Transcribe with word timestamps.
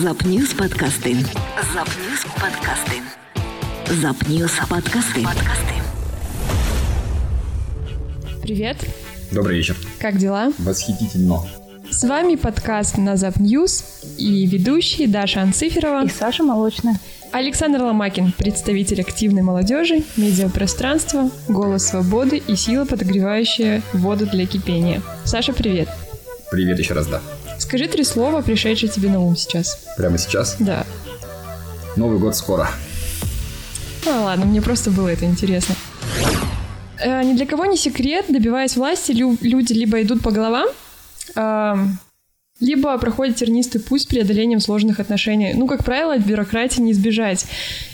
Запньюз 0.00 0.54
подкасти. 0.54 1.16
Запньюз 1.74 2.24
подкасти. 2.40 3.02
Запньюз 4.00 4.52
подкасти. 4.70 5.22
Подкасти. 5.22 5.74
Привет, 8.40 8.78
Добрый 9.30 9.58
вечер. 9.58 9.76
как 9.98 10.16
дела? 10.16 10.50
Восхитительно. 10.58 11.40
С 11.90 12.04
вами 12.04 12.36
подкаст 12.36 12.96
на 12.96 13.18
Запньюз 13.18 13.84
и 14.16 14.46
ведущие 14.46 15.08
Даша 15.08 15.42
Анциферова, 15.42 16.06
И 16.06 16.08
Саша 16.08 16.42
Молочная. 16.42 16.98
Александр 17.30 17.82
Ломакин, 17.82 18.32
представитель 18.32 19.02
активной 19.02 19.42
молодежи, 19.42 20.04
медиапространства, 20.16 21.28
голос 21.48 21.86
свободы 21.88 22.38
и 22.38 22.56
сила, 22.56 22.86
подогревающая 22.86 23.82
воду 23.92 24.26
для 24.26 24.46
кипения. 24.46 25.02
Саша, 25.26 25.52
привет. 25.52 25.90
Привет 26.50 26.78
еще 26.78 26.94
раз, 26.94 27.06
да. 27.08 27.20
Скажи 27.62 27.86
три 27.86 28.02
слова, 28.02 28.42
пришедшие 28.42 28.90
тебе 28.90 29.08
на 29.08 29.20
ум 29.20 29.36
сейчас. 29.36 29.78
Прямо 29.96 30.18
сейчас. 30.18 30.56
Да. 30.58 30.84
Новый 31.96 32.18
год 32.18 32.34
скоро. 32.34 32.68
А, 34.04 34.24
ладно, 34.24 34.46
мне 34.46 34.60
просто 34.60 34.90
было 34.90 35.06
это 35.08 35.26
интересно. 35.26 35.76
Э, 36.98 37.22
ни 37.22 37.34
для 37.34 37.46
кого 37.46 37.66
не 37.66 37.76
секрет, 37.76 38.26
добиваясь 38.28 38.76
власти, 38.76 39.12
лю- 39.12 39.38
люди 39.40 39.72
либо 39.74 40.02
идут 40.02 40.22
по 40.22 40.32
головам, 40.32 40.66
ам, 41.36 41.98
либо 42.58 42.98
проходят 42.98 43.36
тернистый 43.36 43.80
путь 43.80 44.02
с 44.02 44.06
преодолением 44.06 44.58
сложных 44.58 44.98
отношений. 44.98 45.54
Ну, 45.54 45.68
как 45.68 45.84
правило, 45.84 46.14
от 46.14 46.22
бюрократии 46.22 46.80
не 46.80 46.90
избежать. 46.90 47.46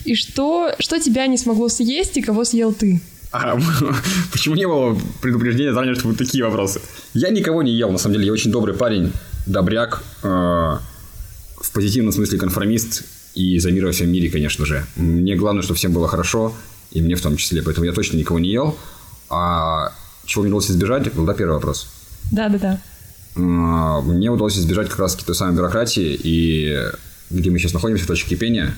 И 0.07 0.15
что, 0.15 0.73
что 0.79 0.99
тебя 0.99 1.27
не 1.27 1.37
смогло 1.37 1.69
съесть 1.69 2.17
и 2.17 2.23
кого 2.23 2.45
съел 2.45 2.73
ты? 2.73 3.03
А, 3.33 3.59
почему 4.33 4.55
не 4.55 4.67
было 4.67 4.99
предупреждения 5.21 5.75
заранее, 5.75 5.95
что 5.95 6.05
будут 6.05 6.19
такие 6.19 6.43
вопросы? 6.43 6.81
Я 7.13 7.29
никого 7.29 7.63
не 7.63 7.73
ел, 7.73 7.91
на 7.91 7.99
самом 7.99 8.15
деле. 8.15 8.27
Я 8.29 8.33
очень 8.33 8.51
добрый 8.51 8.75
парень, 8.75 9.13
добряк, 9.49 10.03
э, 10.23 10.27
в 10.29 11.73
позитивном 11.73 12.13
смысле 12.13 12.39
конформист 12.39 13.05
и 13.35 13.59
за 13.59 13.71
мир 13.71 13.87
во 13.87 13.93
всем 13.93 14.11
мире, 14.11 14.31
конечно 14.31 14.67
же. 14.67 14.87
Мне 14.97 15.35
главное, 15.37 15.63
чтобы 15.63 15.79
всем 15.79 15.93
было 15.93 16.09
хорошо, 16.09 16.55
и 16.91 17.01
мне 17.01 17.15
в 17.15 17.21
том 17.21 17.37
числе. 17.37 17.63
Поэтому 17.63 17.87
я 17.87 17.93
точно 17.93 18.17
никого 18.17 18.39
не 18.39 18.51
ел. 18.51 18.77
А 19.31 19.93
чего 20.25 20.43
мне 20.43 20.51
удалось 20.51 20.71
избежать? 20.71 21.13
Был, 21.13 21.25
да, 21.25 21.35
первый 21.35 21.55
вопрос. 21.55 21.89
Да-да-да. 22.31 22.81
А, 23.37 24.01
Мне 24.01 24.31
удалось 24.31 24.59
избежать 24.59 24.89
как 24.89 24.99
раз-таки 24.99 25.27
той 25.27 25.35
самой 25.35 25.55
бюрократии, 25.55 26.19
и 26.23 26.77
где 27.31 27.51
мы 27.51 27.59
сейчас 27.59 27.73
находимся, 27.73 28.05
в 28.05 28.09
точке 28.09 28.31
кипения, 28.31 28.75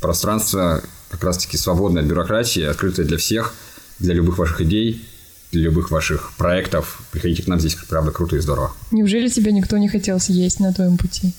пространство 0.00 0.82
как 1.10 1.24
раз-таки 1.24 1.56
свободное 1.56 2.02
от 2.02 2.08
бюрократии, 2.08 2.62
открытое 2.62 3.04
для 3.04 3.18
всех, 3.18 3.54
для 3.98 4.14
любых 4.14 4.38
ваших 4.38 4.62
идей, 4.62 5.04
любых 5.52 5.90
ваших 5.90 6.32
проектов. 6.36 7.02
Приходите 7.10 7.42
к 7.42 7.46
нам, 7.46 7.60
здесь 7.60 7.74
правда 7.88 8.10
круто 8.10 8.36
и 8.36 8.40
здорово. 8.40 8.72
Неужели 8.90 9.28
тебя 9.28 9.52
никто 9.52 9.76
не 9.78 9.88
хотел 9.88 10.18
съесть 10.18 10.60
на 10.60 10.72
твоем 10.72 10.96
пути? 10.96 11.34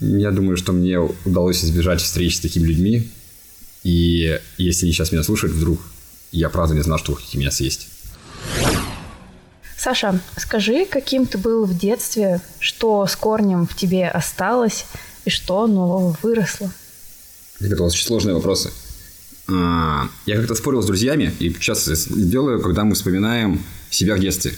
Я 0.00 0.30
думаю, 0.30 0.56
что 0.56 0.72
мне 0.72 0.98
удалось 0.98 1.64
избежать 1.64 2.00
встреч 2.00 2.36
с 2.36 2.40
такими 2.40 2.66
людьми, 2.66 3.10
и 3.82 4.38
если 4.58 4.84
они 4.84 4.92
сейчас 4.92 5.12
меня 5.12 5.22
слушают 5.22 5.54
вдруг, 5.54 5.80
я 6.32 6.50
правда 6.50 6.74
не 6.74 6.82
знал, 6.82 6.98
что 6.98 7.12
вы 7.12 7.18
хотите 7.18 7.38
меня 7.38 7.50
съесть. 7.50 7.88
Саша, 9.78 10.20
скажи, 10.36 10.84
каким 10.84 11.26
ты 11.26 11.38
был 11.38 11.64
в 11.64 11.78
детстве, 11.78 12.40
что 12.58 13.06
с 13.06 13.14
корнем 13.16 13.66
в 13.66 13.76
тебе 13.76 14.08
осталось 14.08 14.86
и 15.24 15.30
что 15.30 15.66
нового 15.66 16.16
выросло? 16.22 16.70
Это 17.60 17.82
очень 17.84 18.04
сложные 18.04 18.34
вопросы. 18.34 18.70
А, 19.48 20.08
Я 20.26 20.36
как-то 20.36 20.54
спорил 20.54 20.82
с 20.82 20.86
друзьями, 20.86 21.32
и 21.38 21.50
сейчас 21.50 22.08
делаю, 22.08 22.60
когда 22.60 22.84
мы 22.84 22.94
вспоминаем 22.94 23.60
себя 23.90 24.16
в 24.16 24.20
детстве. 24.20 24.52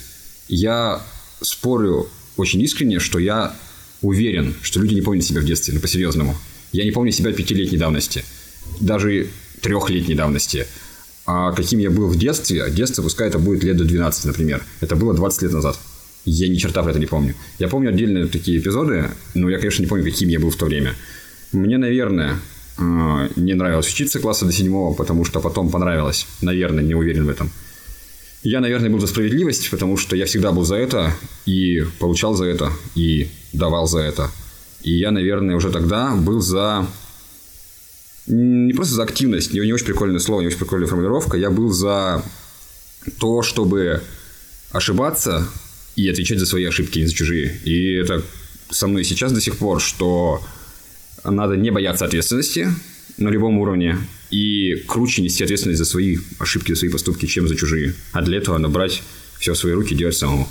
Я 0.49 1.03
спорю 1.41 2.09
очень 2.37 2.61
искренне, 2.63 2.99
что 2.99 3.19
я 3.19 3.55
уверен, 4.01 4.55
что 4.63 4.81
люди 4.81 4.95
не 4.95 5.03
помнят 5.03 5.25
себя 5.25 5.41
в 5.41 5.45
детстве, 5.45 5.75
ну, 5.75 5.81
по-серьезному. 5.81 6.37
Я 6.73 6.85
не 6.85 6.91
помню 6.91 7.13
себя 7.13 7.33
пятилетней 7.33 7.79
давности, 7.79 8.25
даже 8.81 9.29
трехлетней 9.61 10.15
давности. 10.15 10.67
А 11.27 11.53
каким 11.53 11.79
я 11.79 11.91
был 11.91 12.07
в 12.09 12.17
детстве, 12.17 12.71
детство, 12.71 13.03
пускай 13.03 13.29
это 13.29 13.39
будет 13.39 13.63
лет 13.63 13.77
до 13.77 13.85
12, 13.85 14.25
например. 14.27 14.63
Это 14.81 14.97
было 14.97 15.13
20 15.13 15.43
лет 15.43 15.53
назад. 15.53 15.79
Я 16.25 16.49
ни 16.49 16.57
черта 16.57 16.83
про 16.83 16.91
это 16.91 17.01
не 17.01 17.07
помню. 17.07 17.35
Я 17.59 17.69
помню 17.69 17.91
отдельные 17.91 18.27
такие 18.27 18.59
эпизоды, 18.59 19.11
но 19.35 19.51
я, 19.51 19.59
конечно, 19.59 19.83
не 19.83 19.89
помню, 19.89 20.05
каким 20.05 20.29
я 20.29 20.41
был 20.41 20.51
в 20.51 20.57
то 20.57 20.67
время. 20.67 20.95
Мне, 21.53 21.79
наверное, 21.79 22.39
не 22.79 23.55
нравилось 23.55 23.89
учиться 23.89 24.21
класса 24.21 24.45
до 24.47 24.53
седьмого, 24.53 24.95
потому 24.95 25.25
что 25.25 25.41
потом 25.41 25.71
понравилось. 25.71 26.27
Наверное, 26.41 26.85
не 26.85 26.95
уверен 26.95 27.27
в 27.27 27.29
этом. 27.29 27.51
Я, 28.43 28.61
наверное, 28.61 28.89
был 28.89 29.01
за 29.01 29.09
справедливость, 29.09 29.69
потому 29.71 29.97
что 29.97 30.15
я 30.15 30.27
всегда 30.27 30.53
был 30.53 30.65
за 30.65 30.77
это 30.77 31.13
и 31.45 31.85
получал 31.99 32.35
за 32.35 32.45
это, 32.45 32.73
и 32.95 33.29
давал 33.53 33.89
за 33.89 33.99
это. 33.99 34.31
И 34.83 34.93
я, 34.93 35.11
наверное, 35.11 35.57
уже 35.57 35.71
тогда 35.71 36.15
был 36.15 36.41
за... 36.41 36.87
Не 38.27 38.73
просто 38.75 38.95
за 38.95 39.03
активность, 39.03 39.53
не, 39.53 39.61
не 39.61 39.73
очень 39.73 39.87
прикольное 39.87 40.21
слово, 40.21 40.43
не 40.43 40.47
очень 40.47 40.59
прикольная 40.59 40.87
формулировка. 40.87 41.37
Я 41.37 41.51
был 41.51 41.73
за 41.73 42.23
то, 43.19 43.43
чтобы 43.43 44.03
ошибаться 44.71 45.49
и 45.97 46.09
отвечать 46.09 46.39
за 46.39 46.47
свои 46.47 46.65
ошибки, 46.65 47.01
не 47.01 47.07
за 47.07 47.15
чужие. 47.15 47.59
И 47.65 47.95
это 47.95 48.23
со 48.71 48.87
мной 48.87 49.05
сейчас 49.05 49.33
до 49.33 49.41
сих 49.41 49.57
пор, 49.57 49.81
что 49.81 50.43
надо 51.25 51.57
не 51.57 51.71
бояться 51.71 52.05
ответственности 52.05 52.69
на 53.17 53.29
любом 53.29 53.59
уровне 53.59 53.99
и 54.31 54.75
круче 54.87 55.23
нести 55.23 55.43
ответственность 55.45 55.79
за 55.79 55.85
свои 55.85 56.19
ошибки, 56.39 56.73
за 56.73 56.79
свои 56.81 56.91
поступки, 56.91 57.27
чем 57.27 57.49
за 57.49 57.57
чужие. 57.57 57.95
А 58.13 58.23
для 58.23 58.39
этого 58.39 58.59
надо 58.59 58.73
брать 58.73 59.03
все 59.39 59.55
в 59.55 59.59
свои 59.59 59.73
руки 59.73 59.95
и 59.95 59.97
делать 59.97 60.17
самому. 60.17 60.49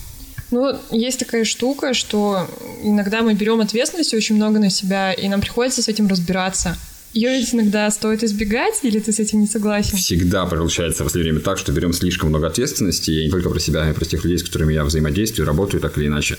Ну, 0.50 0.78
есть 0.92 1.20
такая 1.20 1.44
штука, 1.44 1.94
что 1.94 2.48
иногда 2.82 3.22
мы 3.22 3.34
берем 3.34 3.60
ответственности 3.60 4.16
очень 4.16 4.36
много 4.36 4.60
на 4.60 4.70
себя, 4.70 5.12
и 5.12 5.28
нам 5.28 5.42
приходится 5.42 5.82
с 5.82 5.88
этим 5.88 6.08
разбираться. 6.08 6.78
Ее 7.14 7.30
ведь 7.32 7.54
иногда 7.54 7.90
стоит 7.90 8.24
избегать, 8.24 8.80
или 8.84 9.00
ты 9.00 9.12
с 9.12 9.20
этим 9.20 9.42
не 9.42 9.48
согласен? 9.48 9.98
Всегда 9.98 10.46
получается 10.46 11.04
в 11.04 11.08
последнее 11.08 11.34
время 11.34 11.44
так, 11.44 11.58
что 11.58 11.72
берем 11.72 11.92
слишком 11.92 12.30
много 12.30 12.48
ответственности, 12.48 13.12
и 13.12 13.26
не 13.26 13.32
только 13.32 13.50
про 13.50 13.60
себя, 13.60 13.84
а 13.84 13.90
и 13.90 13.94
про 13.94 14.06
тех 14.06 14.24
людей, 14.24 14.38
с 14.38 14.44
которыми 14.44 14.74
я 14.74 14.84
взаимодействую, 14.84 15.48
работаю 15.48 15.82
так 15.82 15.98
или 15.98 16.08
иначе. 16.08 16.38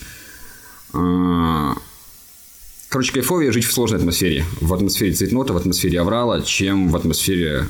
Короче, 2.88 3.12
кайфовее 3.12 3.52
жить 3.52 3.64
в 3.64 3.72
сложной 3.72 3.98
атмосфере. 3.98 4.44
В 4.60 4.72
атмосфере 4.72 5.12
цветнота, 5.12 5.52
в 5.52 5.56
атмосфере 5.56 6.00
аврала, 6.00 6.40
чем 6.40 6.88
в 6.88 6.96
атмосфере, 6.96 7.68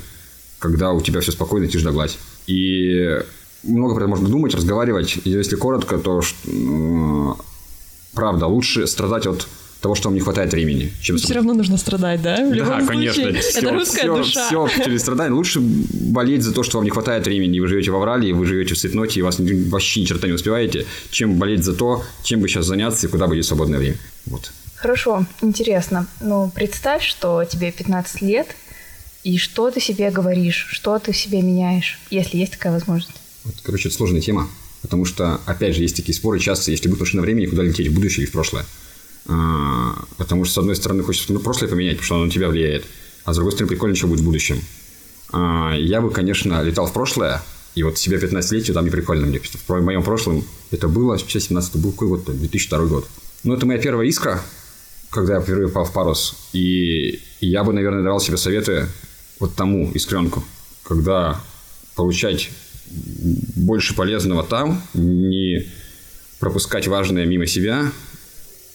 когда 0.59 0.91
у 0.91 1.01
тебя 1.01 1.19
все 1.19 1.31
спокойно, 1.31 1.67
тишь 1.67 1.83
да 1.83 1.91
гладь. 1.91 2.17
И 2.47 3.19
много 3.63 3.95
про 3.95 4.03
это 4.03 4.09
можно 4.09 4.29
думать, 4.29 4.55
разговаривать. 4.55 5.17
И 5.25 5.29
если 5.29 5.57
коротко, 5.57 5.97
то 5.97 6.21
правда, 8.13 8.47
лучше 8.47 8.87
страдать 8.87 9.25
от 9.27 9.47
того, 9.81 9.95
что 9.95 10.09
вам 10.09 10.15
не 10.15 10.19
хватает 10.19 10.51
времени, 10.51 10.91
чем 11.01 11.17
Все 11.17 11.33
равно 11.33 11.53
нужно 11.53 11.77
страдать, 11.77 12.21
да? 12.21 12.37
В 12.49 12.53
любом 12.53 12.79
да, 12.79 12.85
конечно. 12.85 13.23
случае. 13.23 13.41
Все, 13.41 13.59
это 13.59 13.73
русская 13.73 14.01
все, 14.01 14.17
душа. 14.17 14.47
все 14.47 14.83
через 14.83 15.01
страдания. 15.01 15.33
Лучше 15.33 15.59
болеть 15.61 16.43
за 16.43 16.53
то, 16.53 16.63
что 16.63 16.77
вам 16.77 16.85
не 16.85 16.91
хватает 16.91 17.25
времени, 17.25 17.57
и 17.57 17.59
вы 17.59 17.67
живете 17.67 17.91
в 17.91 17.95
аврале, 17.95 18.29
и 18.29 18.33
вы 18.33 18.45
живете 18.45 18.73
в 18.73 18.77
цветноте, 18.77 19.19
и 19.19 19.23
вас 19.23 19.37
вообще 19.39 20.01
ни 20.01 20.05
черта 20.05 20.27
не 20.27 20.33
успеваете, 20.33 20.85
чем 21.11 21.35
болеть 21.35 21.63
за 21.63 21.73
то, 21.73 22.03
чем 22.23 22.41
бы 22.41 22.49
сейчас 22.49 22.65
заняться 22.65 23.07
и 23.07 23.09
куда 23.09 23.27
будет 23.27 23.45
свободное 23.45 23.79
время. 23.79 23.97
Вот. 24.25 24.51
Хорошо, 24.81 25.25
интересно. 25.41 26.07
Ну, 26.21 26.49
представь, 26.55 27.03
что 27.03 27.43
тебе 27.43 27.69
15 27.71 28.21
лет, 28.21 28.47
и 29.25 29.37
что 29.37 29.69
ты 29.71 29.81
себе 29.81 30.09
говоришь, 30.09 30.67
что 30.69 30.97
ты 30.99 31.11
в 31.11 31.17
себе 31.17 31.41
меняешь, 31.41 31.99
если 32.09 32.37
есть 32.37 32.53
такая 32.53 32.71
возможность. 32.71 33.13
Короче, 33.63 33.89
это 33.89 33.97
сложная 33.97 34.21
тема, 34.21 34.49
потому 34.81 35.03
что, 35.03 35.41
опять 35.45 35.75
же, 35.75 35.81
есть 35.81 35.97
такие 35.97 36.15
споры 36.15 36.39
часто, 36.39 36.71
если 36.71 36.87
будет 36.87 37.01
машина 37.01 37.21
времени, 37.21 37.45
куда 37.45 37.63
лететь, 37.63 37.89
в 37.89 37.93
будущее 37.93 38.23
или 38.23 38.29
в 38.29 38.31
прошлое. 38.31 38.65
А, 39.27 39.95
Потому 40.17 40.45
что, 40.45 40.53
с 40.53 40.57
одной 40.59 40.77
стороны, 40.77 41.03
хочется 41.03 41.33
ну, 41.33 41.39
прошлое 41.39 41.69
поменять, 41.69 41.97
потому 41.97 42.05
что 42.05 42.15
оно 42.15 42.25
на 42.25 42.31
тебя 42.31 42.47
влияет, 42.47 42.85
а 43.25 43.33
с 43.33 43.35
другой 43.35 43.51
стороны, 43.51 43.69
прикольно, 43.69 43.97
что 43.97 44.07
будет 44.07 44.21
в 44.21 44.25
будущем. 44.25 44.61
А, 45.33 45.73
Я 45.75 45.99
бы, 45.99 46.09
конечно, 46.09 46.63
летал 46.63 46.87
в 46.87 46.93
прошлое, 46.93 47.41
и 47.75 47.83
вот 47.83 47.97
себя 47.97 48.17
15-летию 48.17 48.73
там 48.73 48.85
не 48.85 48.91
прикольно 48.91 49.27
мне. 49.27 49.41
В 49.67 49.81
моем 49.81 50.03
прошлом 50.03 50.45
это 50.71 50.87
было, 50.87 51.19
сейчас 51.19 51.43
17 51.43 51.75
был 51.75 51.91
какой 51.91 52.07
год, 52.07 52.23
2002 52.25 52.85
год. 52.85 53.07
Ну, 53.43 53.53
это 53.53 53.65
моя 53.65 53.79
первая 53.79 54.07
искра, 54.07 54.41
когда 55.09 55.35
я 55.35 55.41
впервые 55.41 55.67
попал 55.67 55.85
в 55.85 55.93
парус. 55.93 56.35
И 56.53 57.21
я 57.41 57.63
бы, 57.63 57.73
наверное, 57.73 58.03
давал 58.03 58.19
себе 58.19 58.37
советы 58.37 58.87
вот 59.39 59.55
тому 59.55 59.91
искренку, 59.91 60.43
когда 60.83 61.39
получать 61.95 62.49
больше 63.55 63.95
полезного 63.95 64.43
там, 64.43 64.81
не 64.93 65.65
пропускать 66.39 66.87
важное 66.87 67.25
мимо 67.25 67.45
себя 67.45 67.91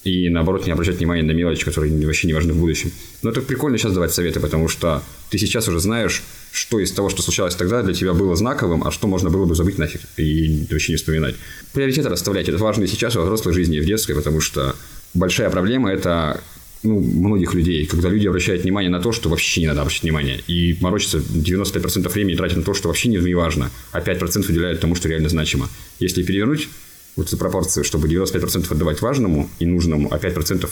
и, 0.05 0.29
наоборот, 0.29 0.67
не 0.67 0.73
обращать 0.73 0.97
внимания 0.97 1.23
на 1.23 1.33
мелочи, 1.33 1.65
которые 1.65 2.07
вообще 2.07 2.27
не 2.27 2.35
важны 2.35 2.53
в 2.53 2.59
будущем. 2.59 2.93
Но 3.23 3.31
это 3.31 3.41
прикольно 3.41 3.79
сейчас 3.79 3.95
давать 3.95 4.13
советы, 4.13 4.39
потому 4.39 4.69
что 4.69 5.03
ты 5.31 5.39
сейчас 5.39 5.67
уже 5.67 5.81
знаешь, 5.81 6.23
что 6.53 6.79
из 6.79 6.93
того, 6.93 7.09
что 7.09 7.23
случалось 7.23 7.55
тогда, 7.57 7.83
для 7.83 7.95
тебя 7.95 8.13
было 8.13 8.37
знаковым, 8.37 8.87
а 8.87 8.91
что 8.91 9.09
можно 9.09 9.31
было 9.31 9.47
бы 9.47 9.55
забыть 9.55 9.79
нафиг 9.79 10.03
и 10.19 10.67
вообще 10.71 10.93
не 10.93 10.97
вспоминать. 10.97 11.37
Приоритеты 11.73 12.11
расставлять. 12.11 12.49
Это 12.49 12.59
важно 12.59 12.85
и 12.85 12.87
сейчас, 12.87 13.15
и 13.15 13.19
во 13.19 13.25
взрослой 13.25 13.55
жизни, 13.55 13.79
и 13.79 13.81
в 13.81 13.87
детской, 13.87 14.15
потому 14.15 14.41
что 14.41 14.77
большая 15.15 15.51
проблема– 15.51 15.91
это 15.93 16.41
ну, 16.85 17.01
многих 17.01 17.55
людей, 17.55 17.87
когда 17.87 18.11
люди 18.11 18.27
обращают 18.27 18.63
внимание 18.63 18.91
на 18.91 19.01
то, 19.01 19.13
что 19.13 19.29
вообще 19.29 19.63
не 19.63 19.67
надо 19.67 19.81
обращать 19.81 20.03
внимание, 20.03 20.41
и 20.47 20.77
морочатся 20.81 21.19
95% 21.19 22.09
времени 22.11 22.37
тратят 22.37 22.59
на 22.59 22.63
то, 22.63 22.75
что 22.75 22.89
вообще 22.89 23.09
не, 23.09 23.35
важно, 23.35 23.71
а 23.93 24.01
5% 24.01 24.51
уделяют 24.51 24.81
тому, 24.81 24.95
что 24.95 25.09
реально 25.09 25.29
значимо. 25.29 25.69
Если 25.99 26.23
перевернуть 26.23 26.69
вот 27.17 27.29
эту 27.29 27.37
пропорцию, 27.37 27.85
чтобы 27.85 28.09
95% 28.09 28.71
отдавать 28.71 29.01
важному 29.01 29.49
и 29.59 29.67
нужному, 29.67 30.13
а 30.13 30.19
5%, 30.19 30.69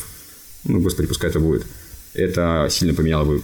ну, 0.65 0.81
господи, 0.81 1.09
пускай 1.09 1.31
это 1.31 1.41
будет, 1.41 1.65
это 2.15 2.69
сильно 2.71 2.95
поменяло 2.95 3.25
бы 3.25 3.43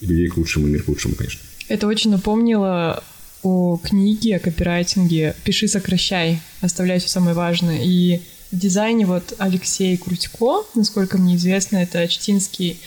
людей 0.00 0.28
к 0.28 0.36
лучшему, 0.36 0.66
мир 0.66 0.82
к 0.82 0.88
лучшему, 0.88 1.14
конечно. 1.16 1.40
Это 1.68 1.86
очень 1.86 2.10
напомнило 2.10 3.02
о 3.42 3.76
книге, 3.76 4.36
о 4.36 4.38
копирайтинге 4.38 5.34
«Пиши, 5.44 5.68
сокращай», 5.68 6.40
оставляй 6.60 6.98
все 6.98 7.08
самое 7.08 7.34
важное. 7.34 7.80
И 7.84 8.20
в 8.56 8.58
дизайне 8.58 9.04
вот 9.04 9.34
Алексей 9.38 9.96
Крутько, 9.98 10.64
насколько 10.74 11.18
мне 11.18 11.36
известно, 11.36 11.76
это 11.76 12.08
чтинский 12.08 12.80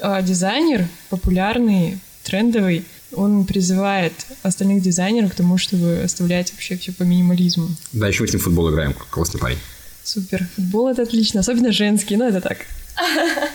э, 0.00 0.22
дизайнер, 0.22 0.86
популярный, 1.08 1.98
трендовый. 2.22 2.84
Он 3.12 3.46
призывает 3.46 4.12
остальных 4.42 4.82
дизайнеров 4.82 5.32
к 5.32 5.34
тому, 5.34 5.56
чтобы 5.56 6.02
оставлять 6.04 6.52
вообще 6.52 6.76
все 6.76 6.92
по 6.92 7.04
минимализму. 7.04 7.68
Да, 7.92 8.08
еще 8.08 8.22
мы 8.22 8.28
с 8.28 8.32
ним 8.32 8.40
в 8.40 8.44
футбол 8.44 8.70
играем, 8.70 8.92
классный 9.10 9.40
парень. 9.40 9.58
Супер. 10.02 10.46
Футбол 10.56 10.88
это 10.88 11.02
отлично, 11.02 11.40
особенно 11.40 11.72
женский, 11.72 12.16
но 12.16 12.28
это 12.28 12.40
так. 12.40 12.58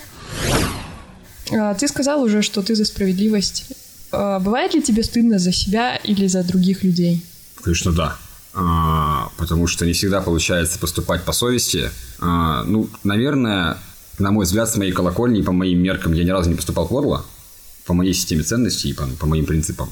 А, 1.52 1.74
ты 1.74 1.88
сказал 1.88 2.22
уже, 2.22 2.44
что 2.44 2.62
ты 2.62 2.76
за 2.76 2.86
справедливость. 2.86 3.66
А, 4.12 4.40
бывает 4.40 4.76
ли 4.76 4.84
тебе 4.84 5.04
стыдно 5.04 5.40
за 5.40 5.52
себя 5.52 5.96
или 5.96 6.28
за 6.28 6.44
других 6.44 6.84
людей? 6.84 7.26
Конечно, 7.56 7.92
да. 7.92 8.20
А, 8.54 9.32
потому 9.38 9.68
что 9.68 9.86
не 9.86 9.94
всегда 9.94 10.22
получается 10.22 10.80
поступать 10.80 11.24
по 11.24 11.32
совести. 11.32 11.92
Ну, 12.20 12.90
наверное, 13.04 13.78
на 14.18 14.32
мой 14.32 14.46
взгляд, 14.46 14.70
с 14.70 14.76
моей 14.76 14.92
колокольни, 14.92 15.42
по 15.42 15.52
моим 15.52 15.82
меркам, 15.82 16.14
я 16.14 16.24
ни 16.24 16.30
разу 16.30 16.50
не 16.50 16.56
поступал 16.56 16.88
подло, 16.88 17.26
по 17.86 17.94
моей 17.94 18.14
системе 18.14 18.44
ценностей 18.44 18.90
и 18.90 18.94
по, 18.94 19.08
по 19.20 19.28
моим 19.28 19.46
принципам. 19.46 19.90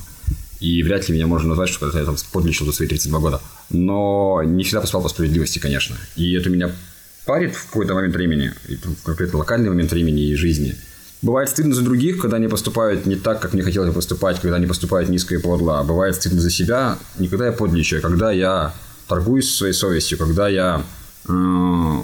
И 0.59 0.81
вряд 0.81 1.07
ли 1.07 1.15
меня 1.15 1.27
можно 1.27 1.49
назвать, 1.49 1.69
что 1.69 1.85
я 1.97 2.03
там 2.03 2.15
подлечил 2.31 2.65
до 2.65 2.71
своих 2.71 2.89
32 2.89 3.19
года. 3.19 3.41
Но 3.69 4.41
не 4.43 4.63
всегда 4.63 4.81
поступал 4.81 5.03
по 5.03 5.09
справедливости, 5.09 5.59
конечно. 5.59 5.95
И 6.15 6.33
это 6.33 6.49
меня 6.49 6.71
парит 7.25 7.55
в 7.55 7.67
какой-то 7.67 7.93
момент 7.93 8.15
времени, 8.15 8.53
в 8.67 9.03
конкретно 9.03 9.39
локальный 9.39 9.69
момент 9.69 9.91
времени 9.91 10.23
и 10.23 10.35
жизни– 10.35 10.75
Бывает 11.23 11.49
стыдно 11.49 11.73
за 11.73 11.81
других, 11.81 12.19
когда 12.21 12.37
они 12.37 12.47
поступают 12.47 13.07
не 13.07 13.15
так, 13.15 13.41
как 13.41 13.53
мне 13.53 13.63
хотелось 13.63 13.89
бы 13.89 13.95
поступать, 13.95 14.39
когда 14.39 14.57
они 14.57 14.67
поступают 14.67 15.09
низко 15.09 15.33
и 15.33 15.39
подло. 15.39 15.79
А 15.79 15.83
бывает 15.83 16.15
стыдно 16.15 16.39
за 16.39 16.51
себя, 16.51 16.97
не 17.17 17.27
когда 17.27 17.47
я 17.47 17.51
подличаю, 17.51 18.01
а 18.01 18.07
когда 18.07 18.31
я 18.31 18.73
торгуюсь 19.07 19.55
своей 19.55 19.73
совестью, 19.73 20.17
когда 20.17 20.47
я... 20.47 20.83
Э, 21.27 22.01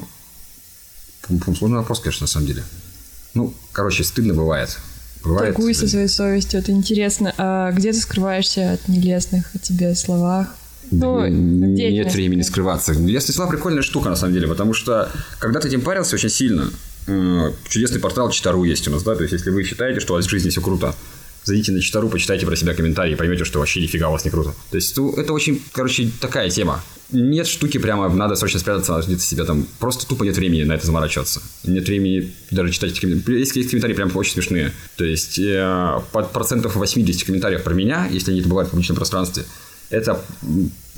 сложный 1.58 1.78
вопрос, 1.78 2.00
конечно, 2.00 2.24
на 2.24 2.28
самом 2.28 2.48
деле. 2.48 2.64
Ну, 3.36 3.54
короче, 3.72 4.04
стыдно 4.04 4.34
бывает. 4.34 4.78
бывает 5.24 5.56
Торгуюсь 5.56 5.78
со 5.78 5.88
своей 5.88 6.08
совестью, 6.08 6.60
это 6.60 6.72
интересно. 6.72 7.34
А 7.38 7.72
где 7.72 7.92
ты 7.92 8.00
скрываешься 8.00 8.74
от 8.74 8.88
нелестных 8.88 9.54
о 9.54 9.60
тебе 9.60 9.94
словах? 9.94 10.56
Ну, 10.90 11.26
нет 11.28 12.14
времени 12.14 12.42
скрываться. 12.42 12.96
Нелестные 12.96 13.36
слова 13.36 13.52
прикольная 13.52 13.84
штука, 13.84 14.10
на 14.10 14.16
самом 14.16 14.34
деле, 14.34 14.48
потому 14.48 14.74
что 14.74 15.12
когда 15.40 15.60
ты 15.60 15.68
этим 15.68 15.82
парился 15.82 16.16
очень 16.16 16.30
сильно, 16.30 16.70
чудесный 17.06 18.00
портал 18.00 18.30
Читару 18.30 18.64
есть 18.64 18.88
у 18.88 18.92
нас, 18.92 19.04
да, 19.04 19.16
то 19.16 19.24
есть 19.24 19.34
если 19.34 19.50
вы 19.50 19.64
считаете, 19.64 20.00
что 20.00 20.14
у 20.14 20.16
вас 20.16 20.26
в 20.26 20.30
жизни 20.30 20.50
все 20.50 20.62
круто, 20.62 20.96
зайдите 21.44 21.72
на 21.72 21.82
Читару, 21.82 22.10
почитайте 22.10 22.46
про 22.46 22.56
себя 22.56 22.74
комментарии 22.74 23.16
поймете, 23.16 23.44
что 23.44 23.60
вообще 23.60 23.82
нифига 23.82 24.10
у 24.10 24.14
вас 24.14 24.26
не 24.26 24.32
круто. 24.32 24.54
То 24.70 24.78
есть 24.78 24.96
ну, 24.98 25.14
это 25.14 25.34
очень, 25.34 25.62
короче, 25.72 26.10
такая 26.20 26.50
тема. 26.50 26.82
Нет 27.12 27.48
штуки 27.48 27.78
прямо, 27.78 28.10
надо 28.10 28.36
срочно 28.36 28.60
спрятаться, 28.60 28.94
надо 28.94 29.06
где-то 29.06 29.22
себя 29.22 29.46
там, 29.46 29.68
просто 29.80 30.08
тупо 30.08 30.24
нет 30.24 30.36
времени 30.36 30.64
на 30.64 30.74
это 30.74 30.86
заморачиваться. 30.86 31.42
Нет 31.64 31.86
времени 31.88 32.34
даже 32.50 32.72
читать 32.72 32.92
эти 32.92 33.02
комментарии. 33.02 33.40
Есть, 33.40 33.56
есть 33.56 33.70
комментарии 33.70 33.94
прям 33.94 34.16
очень 34.16 34.34
смешные. 34.34 34.72
То 34.96 35.04
есть 35.04 35.38
э, 35.38 36.02
под 36.12 36.32
процентов 36.32 36.76
80 36.76 37.24
комментариев 37.24 37.64
про 37.64 37.74
меня, 37.74 38.08
если 38.10 38.32
они 38.32 38.40
это 38.40 38.50
бывают 38.50 38.70
в 38.70 38.72
публичном 38.72 38.96
пространстве, 38.96 39.44
это 39.90 40.20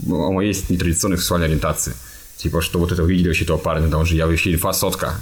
о 0.08 0.32
моей 0.32 0.56
нетрадиционной 0.70 1.18
сексуальной 1.18 1.48
ориентации. 1.48 1.94
Типа, 2.38 2.62
что 2.62 2.80
вот 2.80 2.92
это 2.92 3.04
увидели 3.04 3.28
вообще 3.28 3.44
этого 3.44 3.58
парня, 3.58 3.88
да 3.88 3.98
он 3.98 4.06
же, 4.06 4.16
я 4.16 4.28
вообще 4.28 4.54
инфа 4.54 4.74
сотка 4.74 5.16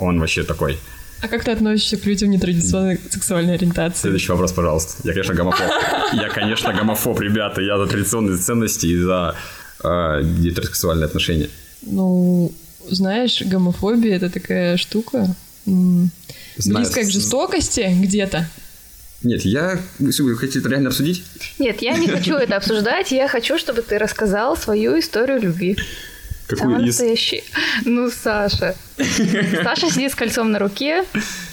он 0.00 0.20
вообще 0.20 0.42
такой. 0.42 0.78
А 1.22 1.28
как 1.28 1.44
ты 1.44 1.50
относишься 1.50 1.98
к 1.98 2.06
людям 2.06 2.30
нетрадиционной 2.30 2.98
сексуальной 3.10 3.54
ориентации? 3.54 4.00
Следующий 4.00 4.32
вопрос, 4.32 4.52
пожалуйста. 4.52 4.96
Я, 5.04 5.12
конечно, 5.12 5.34
гомофоб. 5.34 5.70
Я, 6.14 6.28
конечно, 6.30 6.72
гомофоб, 6.72 7.20
ребята. 7.20 7.60
Я 7.60 7.76
за 7.76 7.86
традиционные 7.86 8.38
ценности 8.38 8.86
и 8.86 8.96
за 8.96 9.34
э, 9.84 10.22
гетеросексуальные 10.22 11.04
отношения. 11.06 11.50
Ну, 11.82 12.52
знаешь, 12.88 13.42
гомофобия— 13.42 14.16
это 14.16 14.30
такая 14.30 14.78
штука, 14.78 15.34
близкая 15.66 17.04
к 17.04 17.10
жестокости 17.10 17.94
где-то. 18.00 18.48
Нет, 19.22 19.44
я... 19.44 19.78
Вы 19.98 20.36
хотите 20.36 20.60
это 20.60 20.70
реально 20.70 20.88
обсудить? 20.88 21.22
Нет, 21.58 21.82
я 21.82 21.98
не 21.98 22.08
хочу 22.08 22.36
это 22.36 22.56
обсуждать. 22.56 23.12
Я 23.12 23.28
хочу, 23.28 23.58
чтобы 23.58 23.82
ты 23.82 23.98
рассказал 23.98 24.56
свою 24.56 24.98
историю 24.98 25.40
любви. 25.40 25.76
Какую 26.50 26.72
Самый 26.72 26.88
из... 26.88 26.98
настоящий. 26.98 27.44
Ну, 27.84 28.10
Саша. 28.10 28.74
Саша 29.62 29.88
сидит 29.88 30.10
с 30.10 30.16
кольцом 30.16 30.50
на 30.50 30.58
руке. 30.58 31.04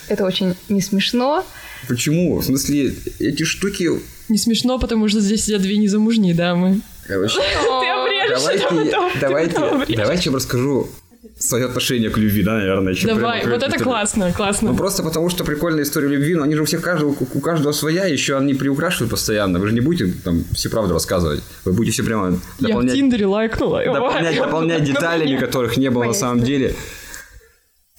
Это 0.08 0.26
очень 0.26 0.56
не 0.70 0.82
смешно. 0.82 1.46
Почему? 1.88 2.38
В 2.38 2.44
смысле, 2.44 2.96
эти 3.20 3.44
штуки... 3.44 3.90
Не 4.28 4.40
смешно, 4.40 4.80
потому 4.80 5.08
что 5.08 5.22
здесь 5.22 5.46
сидят 5.46 5.62
две 5.62 5.78
незамужние 5.78 6.34
дамы. 6.34 6.82
Короче, 7.06 7.36
Ты 7.36 7.90
обрежешь 7.90 8.42
давайте, 8.42 9.20
давайте, 9.22 9.96
давайте 9.96 10.24
я 10.26 10.32
вам 10.32 10.36
расскажу 10.36 10.90
свое 11.40 11.66
отношение 11.66 12.10
к 12.10 12.18
любви, 12.18 12.44
да, 12.44 12.56
наверное. 12.56 12.94
Еще 12.94 13.08
Давай, 13.08 13.46
вот 13.46 13.62
это 13.62 13.78
классно, 13.84 14.32
классно. 14.34 14.72
Ну, 14.72 14.78
просто 14.78 15.04
потому, 15.04 15.30
что 15.30 15.44
прикольная 15.44 15.84
история 15.84 16.08
любви, 16.08 16.36
но 16.36 16.44
они 16.44 16.56
же 16.56 16.64
у 16.64 16.66
всех 16.66 16.82
каждого, 16.82 17.10
у 17.12 17.40
каждого 17.40 17.72
своя, 17.72 18.06
еще 18.06 18.38
они 18.38 18.54
приукрашивают 18.54 19.12
постоянно. 19.12 19.60
Вы 19.60 19.68
же 19.68 19.74
не 19.74 19.82
будете 19.82 20.12
там 20.24 20.44
все 20.54 20.70
правду 20.70 20.94
рассказывать. 20.94 21.42
Вы 21.66 21.74
будете 21.74 21.94
все 21.94 22.04
прямо 22.04 22.40
дополнять... 22.60 22.96
Я 22.96 22.96
в 22.96 22.96
Тиндере 22.96 23.26
лайкнула. 23.28 23.84
Дополнять, 23.86 24.38
дополнять 24.38 24.84
деталями, 24.86 25.38
которых 25.38 25.78
не 25.78 25.92
было 25.92 26.06
на 26.06 26.14
самом 26.14 26.44
деле. 26.44 26.76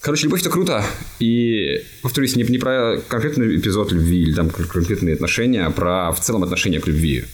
Короче, 0.01 0.25
любовь 0.25 0.43
это 0.43 0.51
круто. 0.51 0.85
И, 1.19 1.83
повторюсь, 2.03 2.37
не, 2.37 2.45
не 2.45 2.59
про 2.59 2.99
конкретный 3.09 3.57
эпизод 3.57 3.91
любви 3.91 4.23
или 4.23 4.33
там 4.33 4.49
конкретные 4.51 5.15
отношения, 5.15 5.65
а 5.65 5.71
про 5.71 6.13
в 6.13 6.21
целом 6.21 6.45
отношение 6.45 6.81
к 6.81 6.87
любви 6.87 7.25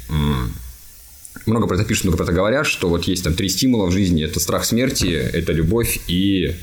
много 1.47 1.67
про 1.67 1.77
это 1.77 1.85
пишут, 1.85 2.05
много 2.05 2.19
про 2.19 2.25
это 2.25 2.33
говорят, 2.33 2.67
что 2.67 2.89
вот 2.89 3.05
есть 3.05 3.25
там 3.25 3.35
три 3.35 3.49
стимула 3.49 3.87
в 3.87 3.93
жизни. 3.93 4.25
Это 4.25 4.41
страх 4.41 4.65
смерти, 4.65 5.07
это 5.07 5.53
любовь 5.53 6.01
и 6.07 6.55